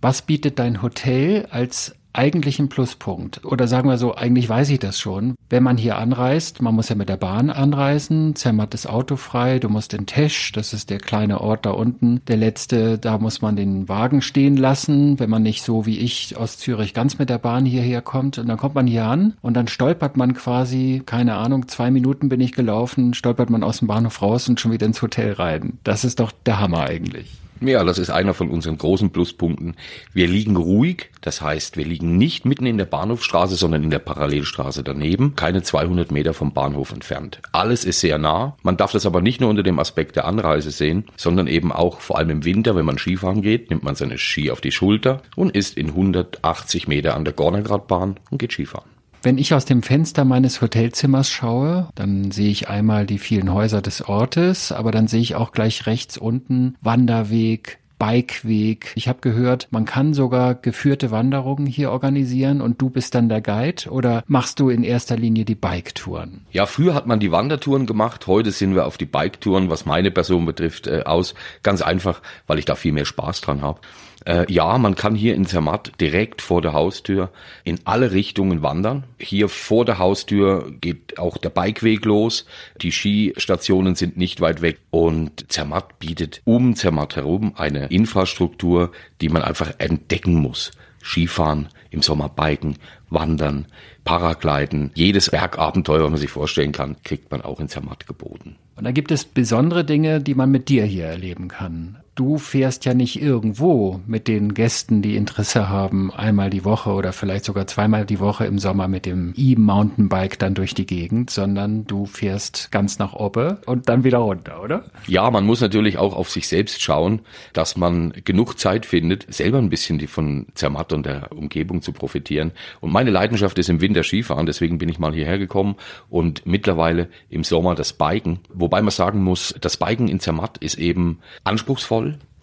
Was 0.00 0.22
bietet 0.22 0.60
dein 0.60 0.82
Hotel 0.82 1.46
als 1.50 1.96
eigentlich 2.12 2.58
ein 2.58 2.68
Pluspunkt. 2.68 3.44
Oder 3.44 3.68
sagen 3.68 3.88
wir 3.88 3.98
so, 3.98 4.14
eigentlich 4.14 4.48
weiß 4.48 4.70
ich 4.70 4.78
das 4.78 4.98
schon. 4.98 5.34
Wenn 5.48 5.62
man 5.62 5.76
hier 5.76 5.98
anreist, 5.98 6.62
man 6.62 6.74
muss 6.74 6.88
ja 6.88 6.94
mit 6.94 7.08
der 7.08 7.16
Bahn 7.16 7.50
anreisen, 7.50 8.34
Zermatt 8.34 8.74
ist 8.74 8.86
autofrei, 8.86 9.58
du 9.58 9.68
musst 9.68 9.94
in 9.94 10.06
Tesch, 10.06 10.52
das 10.52 10.72
ist 10.72 10.90
der 10.90 10.98
kleine 10.98 11.40
Ort 11.40 11.66
da 11.66 11.70
unten, 11.70 12.20
der 12.26 12.36
letzte, 12.36 12.98
da 12.98 13.18
muss 13.18 13.42
man 13.42 13.56
den 13.56 13.88
Wagen 13.88 14.22
stehen 14.22 14.56
lassen, 14.56 15.18
wenn 15.18 15.30
man 15.30 15.42
nicht 15.42 15.62
so 15.62 15.86
wie 15.86 15.98
ich 15.98 16.36
aus 16.36 16.58
Zürich 16.58 16.94
ganz 16.94 17.18
mit 17.18 17.30
der 17.30 17.38
Bahn 17.38 17.64
hierher 17.64 18.02
kommt. 18.02 18.38
Und 18.38 18.48
dann 18.48 18.58
kommt 18.58 18.74
man 18.74 18.86
hier 18.86 19.04
an 19.04 19.34
und 19.42 19.54
dann 19.54 19.68
stolpert 19.68 20.16
man 20.16 20.34
quasi, 20.34 21.02
keine 21.04 21.36
Ahnung, 21.36 21.68
zwei 21.68 21.90
Minuten 21.90 22.28
bin 22.28 22.40
ich 22.40 22.52
gelaufen, 22.52 23.14
stolpert 23.14 23.50
man 23.50 23.62
aus 23.62 23.78
dem 23.78 23.88
Bahnhof 23.88 24.22
raus 24.22 24.48
und 24.48 24.60
schon 24.60 24.72
wieder 24.72 24.86
ins 24.86 25.02
Hotel 25.02 25.32
rein. 25.32 25.78
Das 25.84 26.04
ist 26.04 26.20
doch 26.20 26.32
der 26.46 26.60
Hammer 26.60 26.80
eigentlich. 26.80 27.41
Ja, 27.64 27.84
das 27.84 27.98
ist 27.98 28.10
einer 28.10 28.34
von 28.34 28.50
unseren 28.50 28.76
großen 28.76 29.10
Pluspunkten. 29.10 29.76
Wir 30.12 30.26
liegen 30.26 30.56
ruhig, 30.56 31.10
das 31.20 31.40
heißt, 31.40 31.76
wir 31.76 31.84
liegen 31.84 32.18
nicht 32.18 32.44
mitten 32.44 32.66
in 32.66 32.76
der 32.76 32.86
Bahnhofstraße, 32.86 33.54
sondern 33.54 33.84
in 33.84 33.90
der 33.90 34.00
Parallelstraße 34.00 34.82
daneben, 34.82 35.36
keine 35.36 35.62
200 35.62 36.10
Meter 36.10 36.34
vom 36.34 36.52
Bahnhof 36.52 36.90
entfernt. 36.90 37.40
Alles 37.52 37.84
ist 37.84 38.00
sehr 38.00 38.18
nah. 38.18 38.56
Man 38.62 38.76
darf 38.76 38.90
das 38.90 39.06
aber 39.06 39.20
nicht 39.20 39.40
nur 39.40 39.48
unter 39.48 39.62
dem 39.62 39.78
Aspekt 39.78 40.16
der 40.16 40.24
Anreise 40.24 40.72
sehen, 40.72 41.04
sondern 41.16 41.46
eben 41.46 41.70
auch 41.70 42.00
vor 42.00 42.18
allem 42.18 42.30
im 42.30 42.44
Winter, 42.44 42.74
wenn 42.74 42.84
man 42.84 42.98
Skifahren 42.98 43.42
geht, 43.42 43.70
nimmt 43.70 43.84
man 43.84 43.94
seine 43.94 44.18
Ski 44.18 44.50
auf 44.50 44.60
die 44.60 44.72
Schulter 44.72 45.22
und 45.36 45.54
ist 45.54 45.76
in 45.76 45.88
180 45.88 46.88
Meter 46.88 47.14
an 47.14 47.24
der 47.24 47.34
Gornergradbahn 47.34 48.18
und 48.30 48.38
geht 48.38 48.52
Skifahren. 48.52 48.91
Wenn 49.24 49.38
ich 49.38 49.54
aus 49.54 49.64
dem 49.64 49.84
Fenster 49.84 50.24
meines 50.24 50.60
Hotelzimmers 50.60 51.30
schaue, 51.30 51.88
dann 51.94 52.32
sehe 52.32 52.50
ich 52.50 52.68
einmal 52.68 53.06
die 53.06 53.18
vielen 53.18 53.52
Häuser 53.52 53.80
des 53.80 54.08
Ortes, 54.08 54.72
aber 54.72 54.90
dann 54.90 55.06
sehe 55.06 55.20
ich 55.20 55.36
auch 55.36 55.52
gleich 55.52 55.86
rechts 55.86 56.18
unten 56.18 56.74
Wanderweg, 56.80 57.78
Bikeweg. 58.00 58.90
Ich 58.96 59.06
habe 59.06 59.20
gehört, 59.20 59.68
man 59.70 59.84
kann 59.84 60.12
sogar 60.12 60.56
geführte 60.56 61.12
Wanderungen 61.12 61.66
hier 61.66 61.92
organisieren 61.92 62.60
und 62.60 62.82
du 62.82 62.90
bist 62.90 63.14
dann 63.14 63.28
der 63.28 63.40
Guide 63.40 63.88
oder 63.90 64.24
machst 64.26 64.58
du 64.58 64.70
in 64.70 64.82
erster 64.82 65.16
Linie 65.16 65.44
die 65.44 65.54
Biketouren? 65.54 66.44
Ja, 66.50 66.66
früher 66.66 66.94
hat 66.94 67.06
man 67.06 67.20
die 67.20 67.30
Wandertouren 67.30 67.86
gemacht, 67.86 68.26
heute 68.26 68.50
sind 68.50 68.74
wir 68.74 68.86
auf 68.86 68.98
die 68.98 69.06
Biketouren, 69.06 69.70
was 69.70 69.86
meine 69.86 70.10
Person 70.10 70.46
betrifft, 70.46 70.88
äh, 70.88 71.04
aus. 71.04 71.36
Ganz 71.62 71.80
einfach, 71.80 72.22
weil 72.48 72.58
ich 72.58 72.64
da 72.64 72.74
viel 72.74 72.90
mehr 72.90 73.04
Spaß 73.04 73.40
dran 73.40 73.62
habe. 73.62 73.80
Äh, 74.24 74.50
ja, 74.52 74.78
man 74.78 74.94
kann 74.94 75.14
hier 75.14 75.34
in 75.34 75.46
Zermatt 75.46 75.92
direkt 76.00 76.42
vor 76.42 76.62
der 76.62 76.72
Haustür 76.72 77.30
in 77.64 77.80
alle 77.84 78.12
Richtungen 78.12 78.62
wandern. 78.62 79.04
Hier 79.18 79.48
vor 79.48 79.84
der 79.84 79.98
Haustür 79.98 80.72
geht 80.80 81.18
auch 81.18 81.36
der 81.36 81.50
Bikeweg 81.50 82.04
los. 82.04 82.46
Die 82.80 82.92
Skistationen 82.92 83.94
sind 83.94 84.16
nicht 84.16 84.40
weit 84.40 84.62
weg 84.62 84.78
und 84.90 85.50
Zermatt 85.50 85.98
bietet 85.98 86.40
um 86.44 86.76
Zermatt 86.76 87.16
herum 87.16 87.52
eine 87.56 87.86
Infrastruktur, 87.86 88.92
die 89.20 89.28
man 89.28 89.42
einfach 89.42 89.72
entdecken 89.78 90.34
muss. 90.34 90.70
Skifahren, 91.02 91.68
im 91.90 92.00
Sommer 92.00 92.28
Biken, 92.28 92.76
Wandern, 93.10 93.66
Paragliden, 94.04 94.92
jedes 94.94 95.30
Bergabenteuer, 95.30 96.04
was 96.04 96.10
man 96.10 96.20
sich 96.20 96.30
vorstellen 96.30 96.70
kann, 96.70 96.96
kriegt 97.02 97.32
man 97.32 97.42
auch 97.42 97.58
in 97.58 97.68
Zermatt 97.68 98.06
geboten. 98.06 98.56
Und 98.76 98.84
da 98.84 98.92
gibt 98.92 99.10
es 99.10 99.24
besondere 99.24 99.84
Dinge, 99.84 100.20
die 100.20 100.34
man 100.34 100.50
mit 100.50 100.68
dir 100.68 100.84
hier 100.84 101.06
erleben 101.06 101.48
kann 101.48 102.01
du 102.14 102.36
fährst 102.36 102.84
ja 102.84 102.92
nicht 102.92 103.20
irgendwo 103.20 104.00
mit 104.06 104.28
den 104.28 104.52
Gästen, 104.52 105.00
die 105.00 105.16
Interesse 105.16 105.68
haben, 105.68 106.12
einmal 106.12 106.50
die 106.50 106.64
Woche 106.64 106.90
oder 106.90 107.12
vielleicht 107.12 107.44
sogar 107.44 107.66
zweimal 107.66 108.04
die 108.04 108.20
Woche 108.20 108.44
im 108.44 108.58
Sommer 108.58 108.86
mit 108.86 109.06
dem 109.06 109.32
E-Mountainbike 109.36 110.38
dann 110.38 110.54
durch 110.54 110.74
die 110.74 110.84
Gegend, 110.84 111.30
sondern 111.30 111.86
du 111.86 112.04
fährst 112.04 112.70
ganz 112.70 112.98
nach 112.98 113.14
Obbe 113.14 113.60
und 113.64 113.88
dann 113.88 114.04
wieder 114.04 114.18
runter, 114.18 114.62
oder? 114.62 114.84
Ja, 115.06 115.30
man 115.30 115.46
muss 115.46 115.62
natürlich 115.62 115.96
auch 115.96 116.14
auf 116.14 116.30
sich 116.30 116.48
selbst 116.48 116.82
schauen, 116.82 117.20
dass 117.54 117.76
man 117.76 118.12
genug 118.24 118.58
Zeit 118.58 118.84
findet, 118.84 119.32
selber 119.32 119.58
ein 119.58 119.70
bisschen 119.70 119.98
die 119.98 120.06
von 120.06 120.46
Zermatt 120.54 120.92
und 120.92 121.06
der 121.06 121.32
Umgebung 121.32 121.80
zu 121.80 121.92
profitieren. 121.92 122.52
Und 122.80 122.92
meine 122.92 123.10
Leidenschaft 123.10 123.58
ist 123.58 123.70
im 123.70 123.80
Winter 123.80 124.02
Skifahren, 124.02 124.44
deswegen 124.44 124.76
bin 124.76 124.90
ich 124.90 124.98
mal 124.98 125.14
hierher 125.14 125.38
gekommen 125.38 125.76
und 126.10 126.44
mittlerweile 126.44 127.08
im 127.30 127.42
Sommer 127.42 127.74
das 127.74 127.94
Biken. 127.94 128.40
Wobei 128.52 128.82
man 128.82 128.90
sagen 128.90 129.24
muss, 129.24 129.54
das 129.60 129.78
Biken 129.78 130.08
in 130.08 130.20
Zermatt 130.20 130.58
ist 130.58 130.78
eben 130.78 131.20
anspruchsvoll 131.44 132.02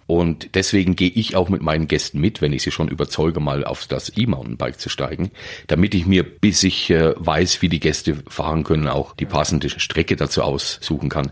und 0.09 0.55
deswegen 0.55 0.95
gehe 0.95 1.11
ich 1.11 1.35
auch 1.35 1.49
mit 1.49 1.61
meinen 1.61 1.87
Gästen 1.87 2.19
mit, 2.19 2.41
wenn 2.41 2.51
ich 2.51 2.63
sie 2.63 2.71
schon 2.71 2.87
überzeuge, 2.87 3.39
mal 3.39 3.63
auf 3.63 3.85
das 3.85 4.11
E-Mountainbike 4.17 4.79
zu 4.79 4.89
steigen, 4.89 5.29
damit 5.67 5.93
ich 5.93 6.07
mir, 6.07 6.23
bis 6.23 6.63
ich 6.63 6.89
äh, 6.89 7.13
weiß, 7.15 7.61
wie 7.61 7.69
die 7.69 7.79
Gäste 7.79 8.15
fahren 8.27 8.63
können, 8.63 8.87
auch 8.87 9.13
die 9.13 9.27
passende 9.27 9.69
Strecke 9.69 10.15
dazu 10.15 10.41
aussuchen 10.41 11.09
kann. 11.09 11.29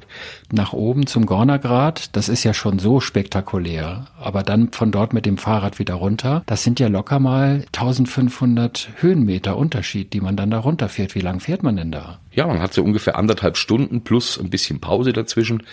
Nach 0.51 0.73
oben 0.73 1.07
zum 1.07 1.25
Gornergrat, 1.25 2.15
das 2.15 2.29
ist 2.29 2.43
ja 2.43 2.53
schon 2.53 2.77
so 2.77 2.99
spektakulär, 2.99 4.05
aber 4.19 4.43
dann 4.43 4.71
von 4.71 4.91
dort 4.91 5.11
mit 5.11 5.25
dem 5.25 5.39
Fahrrad 5.39 5.79
wieder 5.79 5.95
runter, 5.95 6.43
das 6.45 6.63
sind 6.63 6.79
ja 6.79 6.87
locker 6.87 7.19
mal 7.19 7.65
1500 7.73 8.89
Höhenmeter 8.97 9.57
Unterschied, 9.57 10.13
die 10.13 10.21
man 10.21 10.37
dann 10.37 10.51
da 10.51 10.59
runterfährt. 10.59 11.15
Wie 11.15 11.21
lang 11.21 11.39
fährt 11.39 11.63
man 11.63 11.77
denn 11.77 11.91
da? 11.91 12.19
Ja, 12.31 12.45
man 12.45 12.61
hat 12.61 12.75
so 12.75 12.83
ungefähr 12.83 13.15
anderthalb 13.15 13.57
Stunden 13.57 14.03
plus 14.03 14.39
ein 14.39 14.51
bisschen 14.51 14.79
Pause 14.79 15.11
dazwischen. 15.11 15.63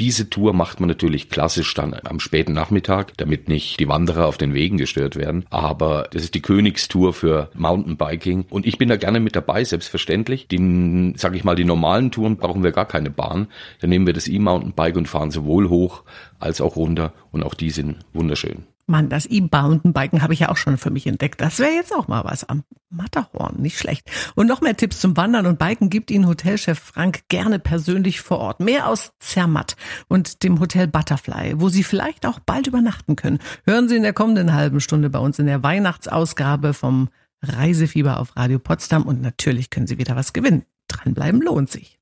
Diese 0.00 0.30
Tour 0.30 0.54
macht 0.54 0.80
man 0.80 0.88
natürlich 0.88 1.28
klassisch 1.28 1.74
dann 1.74 1.94
am 2.04 2.20
späten 2.20 2.54
Nachmittag, 2.54 3.12
damit 3.18 3.50
nicht 3.50 3.78
die 3.80 3.86
Wanderer 3.88 4.28
auf 4.28 4.38
den 4.38 4.54
Wegen 4.54 4.78
gestört 4.78 5.14
werden. 5.14 5.44
Aber 5.50 6.08
das 6.10 6.22
ist 6.22 6.34
die 6.34 6.40
Königstour 6.40 7.12
für 7.12 7.50
Mountainbiking. 7.52 8.46
Und 8.48 8.66
ich 8.66 8.78
bin 8.78 8.88
da 8.88 8.96
gerne 8.96 9.20
mit 9.20 9.36
dabei, 9.36 9.62
selbstverständlich. 9.62 10.48
Die, 10.48 11.12
sag 11.16 11.36
ich 11.36 11.44
mal, 11.44 11.54
die 11.54 11.66
normalen 11.66 12.10
Touren 12.10 12.38
brauchen 12.38 12.62
wir 12.62 12.72
gar 12.72 12.86
keine 12.86 13.10
Bahn. 13.10 13.48
Dann 13.82 13.90
nehmen 13.90 14.06
wir 14.06 14.14
das 14.14 14.26
E-Mountainbike 14.26 14.96
und 14.96 15.06
fahren 15.06 15.30
sowohl 15.30 15.68
hoch 15.68 16.02
als 16.38 16.62
auch 16.62 16.76
runter. 16.76 17.12
Und 17.30 17.42
auch 17.42 17.52
die 17.52 17.70
sind 17.70 17.98
wunderschön. 18.14 18.69
Mann, 18.90 19.08
das 19.08 19.26
E-Mountainbiken 19.26 20.22
habe 20.22 20.34
ich 20.34 20.40
ja 20.40 20.50
auch 20.50 20.56
schon 20.56 20.76
für 20.76 20.90
mich 20.90 21.06
entdeckt. 21.06 21.40
Das 21.40 21.58
wäre 21.58 21.72
jetzt 21.72 21.94
auch 21.94 22.08
mal 22.08 22.24
was 22.24 22.48
am 22.48 22.64
Matterhorn, 22.90 23.56
nicht 23.60 23.78
schlecht. 23.78 24.10
Und 24.34 24.46
noch 24.46 24.60
mehr 24.60 24.76
Tipps 24.76 25.00
zum 25.00 25.16
Wandern 25.16 25.46
und 25.46 25.58
Biken 25.58 25.88
gibt 25.88 26.10
Ihnen 26.10 26.26
Hotelchef 26.26 26.78
Frank 26.78 27.28
gerne 27.28 27.58
persönlich 27.58 28.20
vor 28.20 28.38
Ort. 28.38 28.60
Mehr 28.60 28.88
aus 28.88 29.12
Zermatt 29.20 29.76
und 30.08 30.42
dem 30.42 30.60
Hotel 30.60 30.88
Butterfly, 30.88 31.54
wo 31.60 31.68
Sie 31.68 31.84
vielleicht 31.84 32.26
auch 32.26 32.40
bald 32.40 32.66
übernachten 32.66 33.16
können. 33.16 33.38
Hören 33.64 33.88
Sie 33.88 33.96
in 33.96 34.02
der 34.02 34.12
kommenden 34.12 34.52
halben 34.52 34.80
Stunde 34.80 35.08
bei 35.08 35.20
uns 35.20 35.38
in 35.38 35.46
der 35.46 35.62
Weihnachtsausgabe 35.62 36.74
vom 36.74 37.08
Reisefieber 37.42 38.18
auf 38.18 38.36
Radio 38.36 38.58
Potsdam 38.58 39.04
und 39.04 39.22
natürlich 39.22 39.70
können 39.70 39.86
Sie 39.86 39.98
wieder 39.98 40.16
was 40.16 40.32
gewinnen. 40.32 40.64
Dranbleiben 40.88 41.40
lohnt 41.40 41.70
sich. 41.70 41.99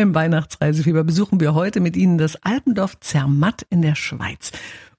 Im 0.00 0.14
Weihnachtsreisefieber 0.14 1.04
besuchen 1.04 1.40
wir 1.40 1.52
heute 1.52 1.80
mit 1.80 1.94
Ihnen 1.94 2.16
das 2.16 2.42
Alpendorf 2.42 2.98
Zermatt 3.00 3.66
in 3.68 3.82
der 3.82 3.94
Schweiz. 3.94 4.50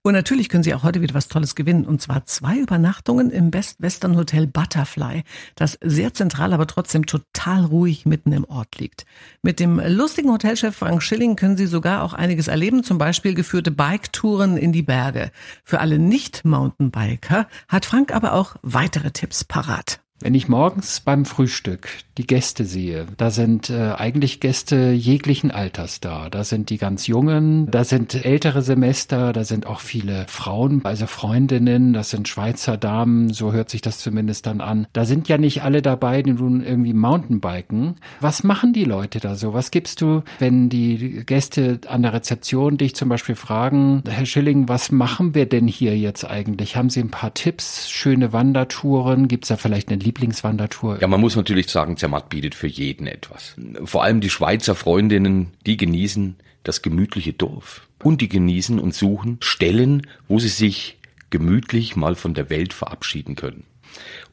Und 0.03 0.13
natürlich 0.13 0.47
können 0.47 0.61
Sie 0.61 0.75
auch 0.75 0.83
heute 0.83 1.01
wieder 1.01 1.15
was 1.15 1.27
Tolles 1.27 1.55
gewinnen. 1.55 1.85
Und 1.85 2.03
zwar 2.03 2.27
zwei 2.27 2.59
Übernachtungen 2.59 3.31
im 3.31 3.49
Best 3.49 3.81
Western 3.81 4.15
Hotel 4.15 4.45
Butterfly, 4.45 5.23
das 5.55 5.79
sehr 5.81 6.13
zentral, 6.13 6.53
aber 6.53 6.67
trotzdem 6.67 7.07
total 7.07 7.65
ruhig 7.65 8.05
mitten 8.05 8.31
im 8.31 8.45
Ort 8.45 8.77
liegt. 8.77 9.07
Mit 9.41 9.59
dem 9.59 9.81
lustigen 9.83 10.29
Hotelchef 10.29 10.75
Frank 10.75 11.01
Schilling 11.01 11.35
können 11.35 11.57
Sie 11.57 11.65
sogar 11.65 12.03
auch 12.03 12.13
einiges 12.13 12.47
erleben, 12.47 12.83
zum 12.83 12.99
Beispiel 12.99 13.33
geführte 13.33 13.71
Bike-Touren 13.71 14.55
in 14.55 14.71
die 14.71 14.83
Berge. 14.83 15.31
Für 15.63 15.79
alle 15.79 15.97
Nicht-Mountainbiker 15.97 17.47
hat 17.67 17.85
Frank 17.85 18.13
aber 18.13 18.33
auch 18.33 18.55
weitere 18.61 19.09
Tipps 19.09 19.43
parat. 19.43 20.00
Wenn 20.23 20.35
ich 20.35 20.47
morgens 20.47 20.99
beim 20.99 21.25
Frühstück 21.25 21.89
die 22.17 22.27
Gäste 22.27 22.65
sehe, 22.65 23.07
da 23.17 23.31
sind 23.31 23.71
äh, 23.71 23.93
eigentlich 23.97 24.39
Gäste 24.39 24.91
jeglichen 24.91 25.49
Alters 25.49 25.99
da. 25.99 26.29
Da 26.29 26.43
sind 26.43 26.69
die 26.69 26.77
ganz 26.77 27.07
Jungen, 27.07 27.71
da 27.71 27.83
sind 27.83 28.23
ältere 28.23 28.61
Semester, 28.61 29.33
da 29.33 29.43
sind 29.43 29.65
auch 29.65 29.79
viele 29.79 30.25
Frauen, 30.27 30.81
also 30.83 31.07
Freundinnen, 31.07 31.93
das 31.93 32.11
sind 32.11 32.27
Schweizer 32.27 32.77
Damen, 32.77 33.33
so 33.33 33.51
hört 33.51 33.71
sich 33.71 33.81
das 33.81 33.97
zumindest 33.97 34.45
dann 34.45 34.61
an. 34.61 34.85
Da 34.93 35.05
sind 35.05 35.27
ja 35.27 35.39
nicht 35.39 35.63
alle 35.63 35.81
dabei, 35.81 36.21
die 36.21 36.33
nun 36.33 36.63
irgendwie 36.63 36.93
Mountainbiken. 36.93 37.95
Was 38.19 38.43
machen 38.43 38.73
die 38.73 38.85
Leute 38.85 39.19
da 39.19 39.33
so? 39.33 39.55
Was 39.55 39.71
gibst 39.71 40.01
du, 40.01 40.21
wenn 40.37 40.69
die 40.69 41.23
Gäste 41.25 41.79
an 41.87 42.03
der 42.03 42.13
Rezeption 42.13 42.77
dich 42.77 42.95
zum 42.95 43.09
Beispiel 43.09 43.35
fragen, 43.35 44.03
Herr 44.07 44.27
Schilling, 44.27 44.67
was 44.67 44.91
machen 44.91 45.33
wir 45.33 45.47
denn 45.47 45.67
hier 45.67 45.97
jetzt 45.97 46.25
eigentlich? 46.29 46.75
Haben 46.75 46.91
Sie 46.91 46.99
ein 46.99 47.09
paar 47.09 47.33
Tipps, 47.33 47.89
schöne 47.89 48.33
Wandertouren? 48.33 49.27
Gibt 49.27 49.45
es 49.45 49.49
da 49.49 49.55
vielleicht 49.55 49.89
eine 49.89 49.97
Lieblingswandertour? 50.11 50.99
Ja, 50.99 51.07
man 51.07 51.21
muss 51.21 51.37
natürlich 51.37 51.69
sagen, 51.69 51.95
Zermatt 51.95 52.27
bietet 52.29 52.53
für 52.53 52.67
jeden 52.67 53.07
etwas. 53.07 53.55
Vor 53.85 54.03
allem 54.03 54.19
die 54.19 54.29
Schweizer 54.29 54.75
Freundinnen, 54.75 55.53
die 55.65 55.77
genießen 55.77 56.35
das 56.63 56.81
gemütliche 56.81 57.31
Dorf. 57.31 57.87
Und 58.03 58.19
die 58.19 58.27
genießen 58.27 58.77
und 58.77 58.93
suchen 58.93 59.37
Stellen, 59.41 60.07
wo 60.27 60.39
sie 60.39 60.49
sich 60.49 60.97
gemütlich 61.29 61.95
mal 61.95 62.15
von 62.15 62.33
der 62.33 62.49
Welt 62.49 62.73
verabschieden 62.73 63.35
können. 63.35 63.63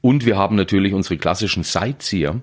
Und 0.00 0.26
wir 0.26 0.36
haben 0.36 0.56
natürlich 0.56 0.94
unsere 0.94 1.16
klassischen 1.16 1.62
Sightseer, 1.62 2.40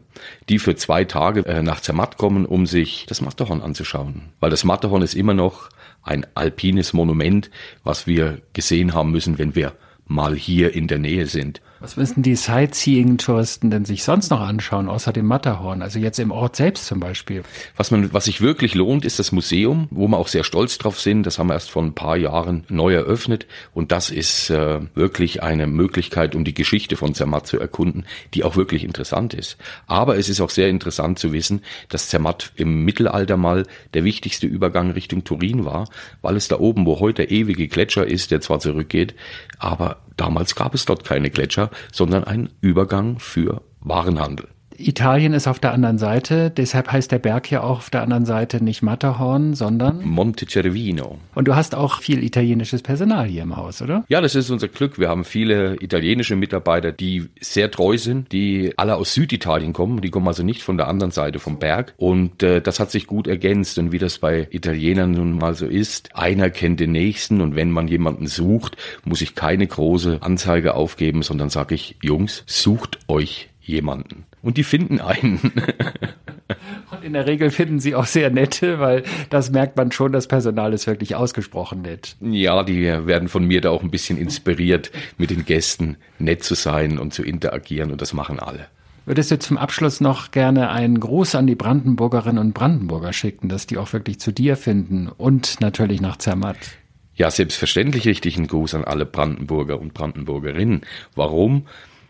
die 0.48 0.60
für 0.60 0.76
zwei 0.76 1.04
Tage 1.04 1.46
äh, 1.46 1.62
nach 1.62 1.82
Zermatt 1.82 2.18
kommen, 2.18 2.46
um 2.46 2.66
sich 2.66 3.06
das 3.08 3.22
Matterhorn 3.22 3.62
anzuschauen. 3.62 4.30
Weil 4.40 4.50
das 4.50 4.64
Matterhorn 4.64 5.02
ist 5.02 5.14
immer 5.14 5.34
noch 5.34 5.70
ein 6.04 6.26
alpines 6.36 6.94
Monument, 6.94 7.50
was 7.84 8.08
wir 8.08 8.42
gesehen 8.54 8.94
haben 8.94 9.12
müssen, 9.12 9.38
wenn 9.38 9.56
wir 9.56 9.74
mal 10.08 10.36
hier 10.36 10.74
in 10.74 10.88
der 10.88 11.00
Nähe 11.00 11.28
sind. 11.28 11.62
Was 11.82 11.98
müssen 11.98 12.24
die 12.24 12.36
Sightseeing-Touristen 12.36 13.70
denn 13.70 13.84
sich 13.84 14.04
sonst 14.04 14.32
noch 14.32 14.40
anschauen, 14.40 14.88
außer 14.88 15.12
dem 15.12 15.26
Matterhorn? 15.26 15.82
Also 15.82 16.00
jetzt 16.00 16.20
im 16.20 16.32
Ort 16.32 16.56
selbst 16.56 16.86
zum 16.86 17.02
Beispiel. 17.02 17.44
Was 17.76 17.92
man, 17.92 18.14
was 18.14 18.26
sich 18.26 18.40
wirklich 18.40 18.76
lohnt, 18.76 19.04
ist 19.04 19.20
das 19.20 19.34
Museum, 19.34 19.90
wo 19.92 20.08
wir 20.08 20.18
auch 20.18 20.30
sehr 20.30 20.46
stolz 20.46 20.78
drauf 20.78 21.02
sind. 21.02 21.24
Das 21.24 21.38
haben 21.38 21.48
wir 21.48 21.54
erst 21.54 21.70
vor 21.70 21.84
ein 21.84 21.94
paar 21.94 22.16
Jahren 22.16 22.64
neu 22.70 22.94
eröffnet. 22.94 23.46
Und 23.74 23.92
das 23.92 24.10
ist 24.10 24.50
äh, 24.50 24.80
wirklich 24.96 25.44
eine 25.44 25.68
Möglichkeit, 25.68 26.34
um 26.34 26.46
die 26.46 26.54
Geschichte 26.54 26.96
von 26.96 27.14
Zermatt 27.14 27.46
zu 27.46 27.60
erkunden, 27.60 28.06
die 28.34 28.46
auch 28.46 28.56
wirklich 28.56 28.86
interessant 28.86 29.34
ist. 29.34 29.58
Aber 29.86 30.18
es 30.18 30.30
ist 30.30 30.40
auch 30.40 30.52
sehr 30.52 30.70
interessant 30.70 31.20
zu 31.20 31.34
wissen, 31.34 31.62
dass 31.90 32.08
Zermatt 32.08 32.54
im 32.56 32.86
Mittelalter 32.86 33.36
mal 33.36 33.66
der 33.94 34.06
wichtigste 34.06 34.48
Übergang 34.48 34.92
Richtung 34.92 35.26
Turin 35.26 35.66
war, 35.66 35.90
weil 36.22 36.38
es 36.38 36.48
da 36.48 36.58
oben, 36.58 36.86
wo 36.86 37.02
heute 37.02 37.16
der 37.16 37.32
ewige 37.32 37.68
Gletscher 37.68 38.06
ist, 38.06 38.32
der 38.32 38.42
zwar 38.42 38.60
zurückgeht, 38.60 39.16
aber 39.58 40.05
damals 40.18 40.56
gab 40.56 40.74
es 40.74 40.86
dort 40.86 41.04
keine 41.04 41.30
Gletscher, 41.30 41.70
sondern 41.92 42.24
ein 42.24 42.50
Übergang 42.62 43.20
für 43.20 43.62
Warenhandel. 43.80 44.48
Italien 44.78 45.34
ist 45.34 45.48
auf 45.48 45.60
der 45.60 45.74
anderen 45.74 45.98
Seite, 45.98 46.50
deshalb 46.50 46.92
heißt 46.92 47.12
der 47.12 47.20
Berg 47.20 47.50
ja 47.52 47.62
auch 47.62 47.78
auf 47.78 47.90
der 47.90 48.02
anderen 48.02 48.26
Seite 48.26 48.64
nicht 48.64 48.82
Matterhorn, 48.82 49.54
sondern 49.54 50.04
Monte 50.04 50.46
Cervino. 50.50 51.18
Und 51.34 51.48
du 51.48 51.56
hast 51.56 51.76
auch 51.76 52.02
viel 52.02 52.24
italienisches 52.24 52.82
Personal 52.82 53.26
hier 53.28 53.44
im 53.44 53.56
Haus, 53.56 53.82
oder? 53.82 54.06
Ja, 54.08 54.22
das 54.22 54.36
ist 54.36 54.50
unser 54.50 54.68
Glück. 54.68 55.00
Wir 55.00 55.10
haben 55.10 55.24
viele 55.24 55.82
italienische 55.82 56.36
Mitarbeiter, 56.36 56.92
die 56.92 57.30
sehr 57.40 57.72
treu 57.72 57.98
sind, 57.98 58.32
die 58.32 58.74
alle 58.78 58.96
aus 58.96 59.14
Süditalien 59.14 59.74
kommen. 59.74 60.02
Die 60.02 60.10
kommen 60.10 60.28
also 60.28 60.44
nicht 60.44 60.64
von 60.64 60.78
der 60.78 60.88
anderen 60.88 61.12
Seite 61.12 61.40
vom 61.40 61.60
Berg. 61.60 61.94
Und 61.98 62.44
äh, 62.44 62.62
das 62.62 62.80
hat 62.80 62.92
sich 62.92 63.08
gut 63.08 63.28
ergänzt. 63.28 63.78
Und 63.78 63.92
wie 63.92 64.00
das 64.00 64.20
bei 64.20 64.48
Italienern 64.52 65.12
nun 65.12 65.38
mal 65.38 65.54
so 65.54 65.66
ist, 65.66 66.16
einer 66.16 66.50
kennt 66.50 66.80
den 66.80 66.92
nächsten. 66.92 67.42
Und 67.42 67.56
wenn 67.56 67.72
man 67.72 67.88
jemanden 67.88 68.28
sucht, 68.28 68.78
muss 69.04 69.22
ich 69.22 69.36
keine 69.36 69.68
große 69.68 70.20
Anzeige 70.22 70.76
aufgeben, 70.76 71.22
sondern 71.22 71.50
sage 71.50 71.76
ich, 71.76 71.98
Jungs, 72.02 72.44
sucht 72.46 73.00
euch 73.08 73.50
jemanden. 73.62 74.26
Und 74.46 74.58
die 74.58 74.64
finden 74.64 75.02
einen. 75.02 75.40
Und 76.92 77.04
in 77.04 77.14
der 77.14 77.26
Regel 77.26 77.50
finden 77.50 77.80
sie 77.80 77.96
auch 77.96 78.06
sehr 78.06 78.30
nette, 78.30 78.80
weil 78.80 79.02
das 79.32 79.50
merkt 79.50 79.76
man 79.76 79.92
schon, 79.92 80.12
das 80.12 80.28
Personal 80.28 80.72
ist 80.72 80.86
wirklich 80.86 81.16
ausgesprochen 81.16 81.82
nett. 81.82 82.16
Ja, 82.22 82.62
die 82.62 82.84
werden 82.84 83.28
von 83.28 83.48
mir 83.48 83.62
da 83.62 83.72
auch 83.72 83.82
ein 83.82 83.90
bisschen 83.90 84.20
inspiriert, 84.20 84.92
mit 85.18 85.32
den 85.32 85.46
Gästen 85.46 85.98
nett 86.20 86.44
zu 86.44 86.54
sein 86.54 87.00
und 87.00 87.12
zu 87.12 87.24
interagieren 87.24 87.92
und 87.92 88.04
das 88.04 88.14
machen 88.14 88.40
alle. 88.40 88.68
Würdest 89.08 89.32
du 89.32 89.40
zum 89.40 89.58
Abschluss 89.58 90.00
noch 90.00 90.30
gerne 90.30 90.70
einen 90.70 91.00
Gruß 91.00 91.34
an 91.34 91.48
die 91.48 91.56
Brandenburgerinnen 91.56 92.38
und 92.38 92.54
Brandenburger 92.54 93.14
schicken, 93.14 93.50
dass 93.50 93.66
die 93.66 93.80
auch 93.80 93.94
wirklich 93.94 94.20
zu 94.20 94.32
dir 94.32 94.58
finden 94.58 95.08
und 95.08 95.60
natürlich 95.60 96.02
nach 96.02 96.18
Zermatt? 96.18 96.58
Ja, 97.16 97.32
selbstverständlich 97.32 98.08
richte 98.08 98.30
ich 98.30 98.38
einen 98.38 98.46
Gruß 98.46 98.76
an 98.76 98.84
alle 98.84 99.08
Brandenburger 99.08 99.80
und 99.80 99.96
Brandenburgerinnen. 99.96 100.82
Warum? 101.16 101.66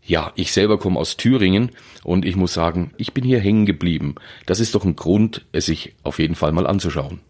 Ja, 0.07 0.31
ich 0.35 0.51
selber 0.51 0.77
komme 0.77 0.99
aus 0.99 1.17
Thüringen 1.17 1.71
und 2.03 2.25
ich 2.25 2.35
muss 2.35 2.53
sagen, 2.53 2.91
ich 2.97 3.13
bin 3.13 3.23
hier 3.23 3.39
hängen 3.39 3.65
geblieben. 3.65 4.15
Das 4.45 4.59
ist 4.59 4.75
doch 4.75 4.85
ein 4.85 4.95
Grund, 4.95 5.45
es 5.51 5.65
sich 5.65 5.95
auf 6.03 6.19
jeden 6.19 6.35
Fall 6.35 6.51
mal 6.51 6.67
anzuschauen. 6.67 7.21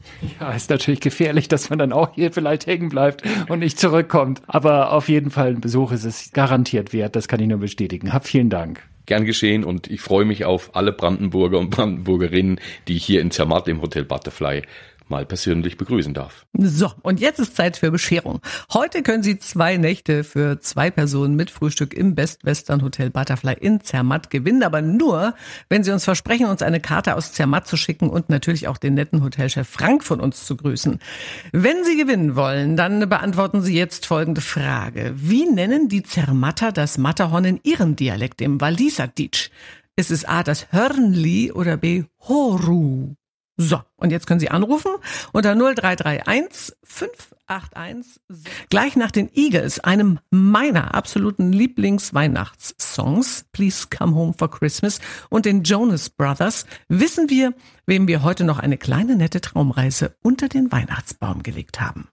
Ja, 0.42 0.52
ist 0.52 0.70
natürlich 0.70 1.00
gefährlich, 1.00 1.48
dass 1.48 1.70
man 1.70 1.80
dann 1.80 1.94
auch 1.94 2.14
hier 2.16 2.34
vielleicht 2.34 2.68
hängen 2.68 2.90
bleibt 2.90 3.24
und 3.48 3.60
nicht 3.60 3.80
zurückkommt. 3.80 4.42
Aber 4.48 4.92
auf 4.92 5.08
jeden 5.08 5.32
Fall 5.32 5.52
ein 5.52 5.62
Besuch 5.62 5.94
ist 5.94 6.04
es 6.04 6.34
garantiert 6.34 6.92
wert, 6.92 7.16
das 7.16 7.30
kann 7.30 7.40
ich 7.40 7.48
nur 7.48 7.60
bestätigen. 7.60 8.12
Hab 8.12 8.28
vielen 8.28 8.50
Dank. 8.50 8.84
Gern 9.06 9.24
geschehen 9.24 9.64
und 9.64 9.90
ich 9.90 10.02
freue 10.02 10.26
mich 10.26 10.44
auf 10.44 10.76
alle 10.76 10.92
Brandenburger 10.92 11.60
und 11.60 11.70
Brandenburgerinnen, 11.70 12.60
die 12.88 12.98
hier 12.98 13.22
in 13.22 13.32
Zermatt 13.32 13.68
im 13.70 13.82
Hotel 13.82 14.04
Butterfly 14.04 14.64
mal 15.10 15.26
persönlich 15.26 15.78
begrüßen 15.78 16.14
darf. 16.14 16.46
So, 16.54 16.92
und 17.02 17.20
jetzt 17.20 17.40
ist 17.40 17.56
Zeit 17.56 17.78
für 17.78 17.92
Bescherung. 17.92 18.42
Heute 18.74 19.04
können 19.04 19.24
Sie 19.24 19.38
zwei 19.40 19.78
Nächte 19.78 20.24
für 20.24 20.60
zwei 20.60 20.92
Personen 20.92 21.36
mit 21.36 21.52
Frühstück 21.52 21.94
im 21.94 22.16
Best 22.16 22.46
Western 22.46 22.82
Hotel 22.82 23.10
Butterfly 23.10 23.56
in 23.60 23.82
Zermatt 23.82 24.30
gewinnen, 24.30 24.64
aber 24.64 24.82
nur, 24.82 25.36
wenn 25.70 25.84
Sie 25.84 25.92
uns 25.92 26.04
versprechen, 26.04 26.48
uns 26.48 26.62
eine 26.62 26.80
Karte 26.80 27.16
aus 27.16 27.34
Zermatt 27.34 27.68
zu 27.68 27.78
schicken 27.78 28.10
und 28.10 28.30
natürlich 28.30 28.68
auch 28.68 28.78
den 28.78 28.96
netten 28.96 29.24
Hotelchef 29.24 29.68
Frank 29.68 30.04
von 30.04 30.20
uns 30.20 30.46
zu 30.46 30.56
grüßen. 30.56 31.00
Wenn 31.52 31.84
Sie 31.84 31.98
gewinnen 31.98 32.36
wollen, 32.36 32.76
dann 32.76 33.08
beantworten 33.10 33.62
Sie 33.62 33.76
jetzt 33.76 34.06
folgende 34.06 34.42
Frage. 34.42 35.14
Wie 35.16 35.46
nennen 35.46 35.90
die 35.90 36.04
Zermatter 36.04 36.72
das 36.72 36.98
Matterhorn 36.98 37.46
in 37.46 37.60
ihrem 37.64 37.96
Dialekt, 37.96 38.42
im 38.42 38.62
Waliser 38.62 39.08
Ditsch? 39.08 39.50
Ist 39.98 40.12
es 40.12 40.26
A, 40.26 40.44
das 40.44 40.72
Hörnli 40.72 41.52
oder 41.54 41.78
B, 41.78 42.04
Horu? 42.28 43.16
So, 43.58 43.82
und 43.96 44.12
jetzt 44.12 44.28
können 44.28 44.42
Sie 44.42 44.52
anrufen 44.52 44.92
unter 45.32 45.56
0331 45.56 46.76
581 46.84 48.22
gleich 48.70 48.96
nach 48.98 49.12
den 49.12 49.30
Eagles, 49.34 49.80
einem 49.80 50.20
meiner 50.30 50.94
absoluten 50.94 51.54
Lieblingsweihnachtssongs, 51.54 53.46
Please 53.54 53.88
Come 53.96 54.16
Home 54.16 54.34
for 54.38 54.52
Christmas 54.52 55.00
und 55.30 55.46
den 55.46 55.64
Jonas 55.64 56.10
Brothers, 56.10 56.66
wissen 56.90 57.30
wir, 57.30 57.54
wem 57.86 58.08
wir 58.08 58.24
heute 58.24 58.44
noch 58.44 58.60
eine 58.60 58.78
kleine 58.78 59.16
nette 59.16 59.40
Traumreise 59.40 60.16
unter 60.22 60.50
den 60.50 60.72
Weihnachtsbaum 60.72 61.42
gelegt 61.42 61.80
haben. 61.80 62.10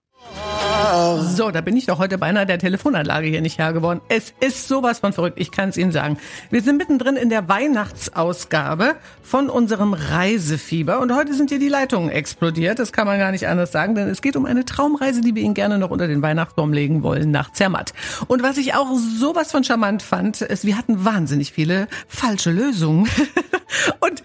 So, 0.93 1.49
da 1.49 1.61
bin 1.61 1.75
ich 1.75 1.87
doch 1.87 1.97
heute 1.97 2.19
beinahe 2.19 2.45
der 2.45 2.59
Telefonanlage 2.59 3.25
hier 3.25 3.41
nicht 3.41 3.57
Herr 3.57 3.73
geworden. 3.73 3.99
Es 4.09 4.31
ist 4.41 4.67
sowas 4.67 4.99
von 4.99 5.11
verrückt, 5.11 5.39
ich 5.39 5.49
kann 5.49 5.69
es 5.69 5.77
Ihnen 5.77 5.91
sagen. 5.91 6.19
Wir 6.51 6.61
sind 6.61 6.77
mittendrin 6.77 7.15
in 7.15 7.29
der 7.29 7.49
Weihnachtsausgabe 7.49 8.95
von 9.23 9.49
unserem 9.49 9.93
Reisefieber 9.93 10.99
und 10.99 11.15
heute 11.15 11.33
sind 11.33 11.49
hier 11.49 11.57
die 11.57 11.67
Leitungen 11.67 12.09
explodiert. 12.09 12.77
Das 12.77 12.93
kann 12.93 13.07
man 13.07 13.17
gar 13.17 13.31
nicht 13.31 13.47
anders 13.47 13.71
sagen, 13.71 13.95
denn 13.95 14.07
es 14.07 14.21
geht 14.21 14.35
um 14.35 14.45
eine 14.45 14.65
Traumreise, 14.65 15.21
die 15.21 15.33
wir 15.33 15.41
Ihnen 15.41 15.55
gerne 15.55 15.79
noch 15.79 15.89
unter 15.89 16.07
den 16.07 16.21
Weihnachtsbaum 16.21 16.73
legen 16.73 17.01
wollen 17.01 17.31
nach 17.31 17.51
Zermatt. 17.51 17.93
Und 18.27 18.43
was 18.43 18.57
ich 18.57 18.75
auch 18.75 18.87
sowas 18.95 19.51
von 19.51 19.63
charmant 19.63 20.03
fand, 20.03 20.41
ist, 20.41 20.63
wir 20.63 20.77
hatten 20.77 21.03
wahnsinnig 21.03 21.53
viele 21.53 21.87
falsche 22.07 22.51
Lösungen. 22.51 23.09
und 23.99 24.23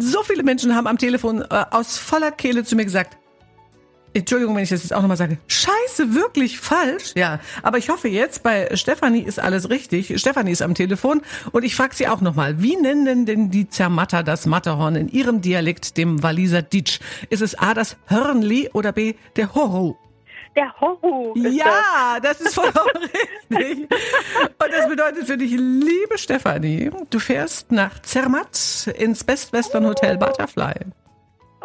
so 0.00 0.24
viele 0.24 0.42
Menschen 0.42 0.74
haben 0.74 0.88
am 0.88 0.98
Telefon 0.98 1.42
äh, 1.42 1.64
aus 1.70 1.96
voller 1.96 2.32
Kehle 2.32 2.64
zu 2.64 2.74
mir 2.74 2.84
gesagt, 2.84 3.16
Entschuldigung, 4.16 4.56
wenn 4.56 4.62
ich 4.62 4.70
das 4.70 4.82
jetzt 4.82 4.94
auch 4.94 5.02
nochmal 5.02 5.18
sage. 5.18 5.36
Scheiße, 5.46 6.14
wirklich 6.14 6.58
falsch. 6.58 7.12
Ja, 7.16 7.38
aber 7.62 7.76
ich 7.76 7.90
hoffe 7.90 8.08
jetzt, 8.08 8.42
bei 8.42 8.74
Stefanie 8.74 9.20
ist 9.20 9.38
alles 9.38 9.68
richtig. 9.68 10.18
Stefanie 10.18 10.52
ist 10.52 10.62
am 10.62 10.74
Telefon 10.74 11.20
und 11.52 11.64
ich 11.64 11.76
frage 11.76 11.94
sie 11.94 12.08
auch 12.08 12.22
nochmal. 12.22 12.62
Wie 12.62 12.76
nennen 12.76 13.26
denn 13.26 13.50
die 13.50 13.68
Zermatter 13.68 14.22
das 14.22 14.46
Matterhorn 14.46 14.96
in 14.96 15.08
ihrem 15.08 15.42
Dialekt, 15.42 15.98
dem 15.98 16.22
Waliser 16.22 16.62
Ditsch? 16.62 17.00
Ist 17.28 17.42
es 17.42 17.58
A, 17.58 17.74
das 17.74 17.98
Hörnli 18.06 18.70
oder 18.72 18.92
B, 18.92 19.14
der 19.36 19.54
Horro? 19.54 19.98
Der 20.56 20.74
Horru. 20.80 21.34
Ja, 21.36 22.18
das, 22.22 22.38
das 22.38 22.46
ist 22.48 22.54
vollkommen 22.54 22.88
richtig. 23.50 23.90
Und 23.90 24.72
das 24.72 24.88
bedeutet 24.88 25.26
für 25.26 25.36
dich, 25.36 25.50
liebe 25.50 26.16
Stefanie, 26.16 26.90
du 27.10 27.18
fährst 27.18 27.70
nach 27.70 28.00
Zermatt 28.00 28.88
ins 28.96 29.24
Best 29.24 29.52
Western 29.52 29.84
Hotel 29.84 30.16
Butterfly. 30.16 30.86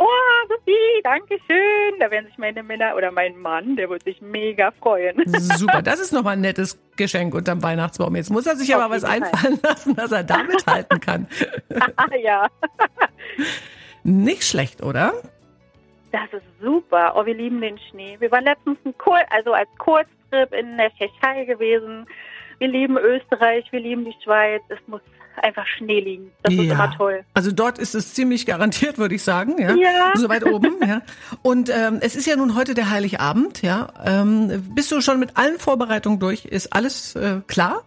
Oh, 0.04 0.48
Sophie, 0.48 1.02
danke 1.04 1.38
schön. 1.48 2.00
Da 2.00 2.10
werden 2.10 2.26
sich 2.26 2.38
meine 2.40 2.64
Männer 2.64 2.96
oder 2.96 3.12
mein 3.12 3.38
Mann, 3.38 3.76
der 3.76 3.88
wird 3.88 4.04
sich 4.04 4.20
mega 4.20 4.72
freuen. 4.72 5.22
Super, 5.28 5.84
das 5.84 6.00
ist 6.00 6.12
nochmal 6.12 6.34
ein 6.34 6.42
nettes 6.42 6.82
Geschenk 6.98 7.36
unterm 7.36 7.62
Weihnachtsbaum. 7.62 8.16
Jetzt 8.16 8.32
muss 8.32 8.48
er 8.48 8.56
sich 8.56 8.74
aber 8.74 8.90
was 8.90 9.04
einfallen 9.04 9.60
lassen, 9.64 9.96
dass 9.96 10.12
er 10.12 10.24
damit 10.24 10.66
halten 10.66 11.00
kann. 11.00 11.28
ja. 12.24 12.48
Nicht 14.04 14.44
schlecht, 14.44 14.82
oder? 14.82 15.14
Das 16.12 16.34
ist 16.34 16.46
super. 16.60 17.14
Oh, 17.16 17.28
wir 17.28 17.36
lieben 17.36 17.62
den 17.62 17.78
Schnee. 17.78 18.16
Wir 18.20 18.32
waren 18.32 18.46
letztens 18.46 18.80
ein 18.84 18.98
Kur 18.98 19.20
also 19.30 19.54
als 19.54 19.70
Kurztrip 19.78 20.52
in 20.52 20.78
der 20.78 20.92
Tschechei 20.96 21.46
gewesen. 21.46 22.08
Wir 22.58 22.70
lieben 22.70 22.98
Österreich, 22.98 23.72
wir 23.72 23.80
lieben 23.80 24.06
die 24.06 24.16
Schweiz. 24.24 24.64
Es 24.70 24.80
muss 24.88 25.02
einfach 25.38 25.66
Schnee 25.68 26.00
liegen. 26.00 26.32
Das 26.44 26.54
ja. 26.54 26.64
ist 26.64 26.72
immer 26.72 26.96
toll. 26.96 27.24
Also 27.34 27.52
dort 27.52 27.80
ist 27.80 27.96
es 27.96 28.14
ziemlich 28.14 28.46
garantiert, 28.46 28.98
würde 28.98 29.16
ich 29.16 29.24
sagen. 29.24 29.60
Ja. 29.60 29.76
ja. 29.76 30.12
So 30.16 30.30
weit 30.30 30.46
oben. 30.46 30.78
ja. 30.88 31.02
Und 31.42 31.70
ähm, 31.70 32.00
es 32.02 32.16
ist 32.16 32.28
ja 32.28 32.36
nun 32.36 32.56
heute 32.56 32.74
der 32.74 32.90
Heiligabend. 32.90 33.62
Ja. 33.62 33.90
Ähm, 34.04 34.64
bist 34.76 34.92
du 34.92 35.02
schon 35.02 35.20
mit 35.20 35.38
allen 35.38 35.60
Vorbereitungen 35.60 36.20
durch? 36.20 36.46
Ist 36.46 36.74
alles 36.74 37.16
äh, 37.16 37.42
klar? 37.48 37.84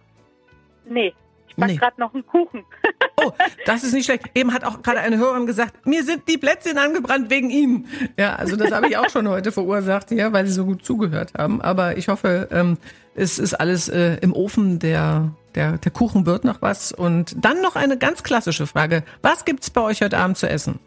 Nee. 0.87 1.13
Ich 1.55 1.61
back 1.61 1.69
nee. 1.69 1.77
gerade 1.77 1.99
noch 1.99 2.13
einen 2.13 2.25
Kuchen. 2.25 2.65
oh, 3.17 3.31
das 3.65 3.83
ist 3.83 3.93
nicht 3.93 4.05
schlecht. 4.05 4.25
Eben 4.35 4.53
hat 4.53 4.65
auch 4.65 4.81
gerade 4.81 4.99
eine 4.99 5.17
Hörerin 5.17 5.45
gesagt, 5.45 5.85
mir 5.85 6.03
sind 6.03 6.27
die 6.27 6.37
Plätzchen 6.37 6.77
angebrannt 6.77 7.29
wegen 7.29 7.49
Ihnen. 7.49 7.87
Ja, 8.17 8.35
also 8.35 8.57
das 8.57 8.71
habe 8.71 8.87
ich 8.87 8.97
auch 8.97 9.09
schon 9.09 9.27
heute 9.29 9.51
verursacht, 9.51 10.11
ja, 10.11 10.33
weil 10.33 10.45
Sie 10.45 10.51
so 10.51 10.65
gut 10.65 10.83
zugehört 10.83 11.33
haben. 11.37 11.61
Aber 11.61 11.97
ich 11.97 12.09
hoffe, 12.09 12.49
ähm, 12.51 12.77
es 13.15 13.39
ist 13.39 13.53
alles 13.53 13.87
äh, 13.87 14.17
im 14.17 14.33
Ofen. 14.33 14.79
Der, 14.79 15.31
der, 15.55 15.77
der 15.77 15.91
Kuchen 15.91 16.25
wird 16.25 16.43
noch 16.43 16.61
was. 16.61 16.91
Und 16.91 17.35
dann 17.43 17.61
noch 17.61 17.77
eine 17.77 17.97
ganz 17.97 18.23
klassische 18.23 18.67
Frage. 18.67 19.03
Was 19.21 19.45
gibt's 19.45 19.69
bei 19.69 19.81
euch 19.81 20.01
heute 20.01 20.17
Abend 20.17 20.37
zu 20.37 20.49
essen? 20.49 20.79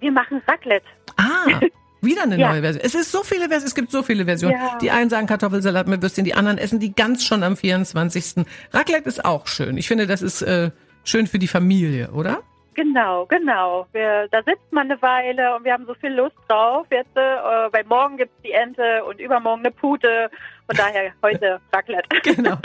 Wir 0.00 0.12
machen 0.12 0.42
Raclette. 0.46 0.86
Ah, 1.16 1.60
wieder 2.00 2.22
eine 2.22 2.38
ja. 2.38 2.50
neue 2.50 2.62
Version. 2.62 2.84
Es 2.84 2.94
ist 2.94 3.12
so 3.12 3.22
viele 3.22 3.48
Versionen, 3.48 3.66
es 3.66 3.74
gibt 3.74 3.90
so 3.90 4.02
viele 4.02 4.24
Versionen. 4.24 4.54
Ja. 4.54 4.78
Die 4.80 4.90
einen 4.90 5.10
sagen 5.10 5.26
Kartoffelsalat 5.26 5.86
mit 5.88 6.02
Würstchen, 6.02 6.24
die 6.24 6.34
anderen 6.34 6.58
essen 6.58 6.78
die 6.78 6.94
ganz 6.94 7.24
schon 7.24 7.42
am 7.42 7.56
24. 7.56 8.46
Raclette 8.72 9.08
ist 9.08 9.24
auch 9.24 9.46
schön. 9.46 9.76
Ich 9.76 9.88
finde, 9.88 10.06
das 10.06 10.22
ist 10.22 10.42
äh, 10.42 10.70
schön 11.04 11.26
für 11.26 11.38
die 11.38 11.48
Familie, 11.48 12.10
oder? 12.12 12.42
Genau, 12.78 13.26
genau. 13.26 13.88
Wir, 13.90 14.28
da 14.30 14.40
sitzt 14.44 14.72
man 14.72 14.88
eine 14.88 15.02
Weile 15.02 15.56
und 15.56 15.64
wir 15.64 15.72
haben 15.72 15.84
so 15.84 15.94
viel 15.94 16.12
Lust 16.12 16.36
drauf 16.46 16.86
jetzt, 16.92 17.16
äh, 17.16 17.20
weil 17.20 17.82
morgen 17.88 18.16
gibt 18.16 18.30
es 18.36 18.42
die 18.42 18.52
Ente 18.52 19.04
und 19.04 19.18
übermorgen 19.18 19.62
eine 19.62 19.72
Pute. 19.72 20.30
Von 20.64 20.76
daher 20.76 21.12
heute 21.20 21.60
Raclette. 21.72 22.20
genau. 22.22 22.56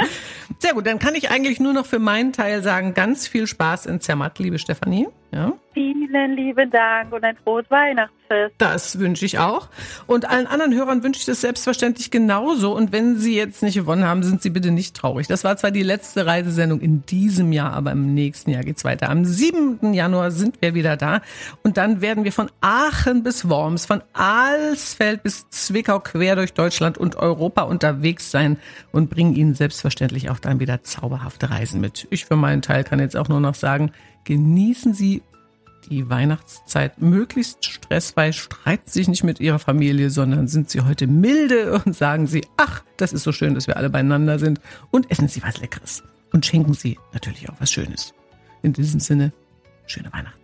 Sehr 0.60 0.74
gut, 0.74 0.86
dann 0.86 1.00
kann 1.00 1.16
ich 1.16 1.30
eigentlich 1.30 1.60
nur 1.60 1.74
noch 1.74 1.86
für 1.86 2.00
meinen 2.00 2.34
Teil 2.34 2.62
sagen, 2.63 2.94
ganz 2.94 3.28
viel 3.28 3.48
Spaß 3.48 3.86
in 3.86 4.00
Zermatt, 4.02 4.39
liebe 4.39 4.60
Stefanie. 4.60 5.08
Ja. 5.34 5.54
Vielen 5.74 6.36
lieben 6.36 6.70
Dank 6.70 7.12
und 7.12 7.24
ein 7.24 7.36
frohes 7.44 7.66
Weihnachtsfest. 7.70 8.54
Das 8.60 9.00
wünsche 9.00 9.26
ich 9.26 9.39
auch. 9.39 9.68
Und 10.06 10.30
allen 10.30 10.46
anderen 10.46 10.76
Hörern 10.76 11.02
wünsche 11.02 11.20
ich 11.20 11.26
das 11.26 11.42
selbstverständlich 11.42 12.12
genauso. 12.12 12.76
Und 12.76 12.92
wenn 12.92 13.18
Sie 13.18 13.36
jetzt 13.36 13.63
nicht 13.63 13.74
gewonnen 13.74 14.06
haben, 14.06 14.22
sind 14.22 14.44
Sie 14.44 14.52
bitte 14.52 14.70
nicht 14.70 14.96
traurig. 14.96 15.28
Das 15.28 15.44
war 15.44 15.58
zwar 15.58 15.72
die 15.72 15.82
letzte 15.82 16.28
Reisesendung 16.28 16.82
in 16.82 17.04
diesem 17.08 17.52
Jahr, 17.52 17.74
aber 17.74 17.92
im 17.92 18.13
nächsten 18.13 18.52
Jahr 18.52 18.62
geht's 18.62 18.86
weiter. 18.86 19.10
Am 19.10 19.26
7. 19.26 19.96
Januar 19.96 20.30
sind 20.30 20.62
wir 20.62 20.76
wieder 20.76 20.98
da. 20.98 21.22
Und 21.63 21.78
dann 21.78 22.02
werden 22.02 22.24
wir 22.24 22.32
von 22.32 22.52
Aachen 22.62 23.24
bis 23.24 23.50
Worms, 23.50 23.88
von 23.88 24.04
Alsfeld 24.13 25.24
bis 25.24 25.50
Zwickau 25.50 26.00
quer 26.00 26.36
durch 26.36 26.54
Deutschland 26.54 27.00
und 27.00 27.16
Europa 27.16 27.63
unterwegs 27.63 28.30
sein 28.30 28.58
und 28.92 29.10
bringen 29.10 29.36
Ihnen 29.36 29.56
selbstverständlich 29.56 30.30
auch 30.30 30.38
dann 30.45 30.60
wieder 30.60 30.84
zauberhafte 30.84 31.49
Reisen 31.49 31.82
mit. 31.82 32.08
Ich 32.10 32.25
für 32.25 32.36
meinen 32.36 32.62
Teil 32.62 32.84
kann 32.84 32.99
jetzt 32.99 33.15
auch 33.15 33.29
nur 33.29 33.39
noch 33.39 33.56
sagen, 33.56 33.91
genießen 34.23 34.93
Sie 34.93 35.21
die 35.89 36.10
Weihnachtszeit 36.10 37.01
möglichst 37.01 37.65
stressfrei, 37.65 38.32
streiten 38.32 38.89
sich 38.89 39.08
nicht 39.08 39.23
mit 39.23 39.39
ihrer 39.39 39.60
Familie, 39.60 40.10
sondern 40.10 40.47
sind 40.47 40.69
sie 40.69 40.82
heute 40.82 41.08
milde 41.08 41.73
und 41.86 41.95
sagen 41.95 42.27
sie, 42.27 42.45
ach, 42.58 42.84
das 42.97 43.13
ist 43.13 43.23
so 43.23 43.32
schön, 43.32 43.53
dass 43.53 43.67
wir 43.67 43.77
alle 43.77 43.89
beieinander 43.89 44.39
sind 44.39 44.62
und 44.91 45.12
essen 45.12 45.27
sie 45.27 45.43
was 45.43 45.60
Leckeres 45.60 46.03
und 46.32 46.45
schenken 46.45 46.73
sie 46.73 46.97
natürlich 47.12 47.49
auch 47.49 47.56
was 47.60 47.71
Schönes. 47.71 48.13
In 48.62 48.73
diesem 48.73 49.00
Sinne, 49.00 49.33
schöne 49.85 50.12
Weihnachten. 50.13 50.42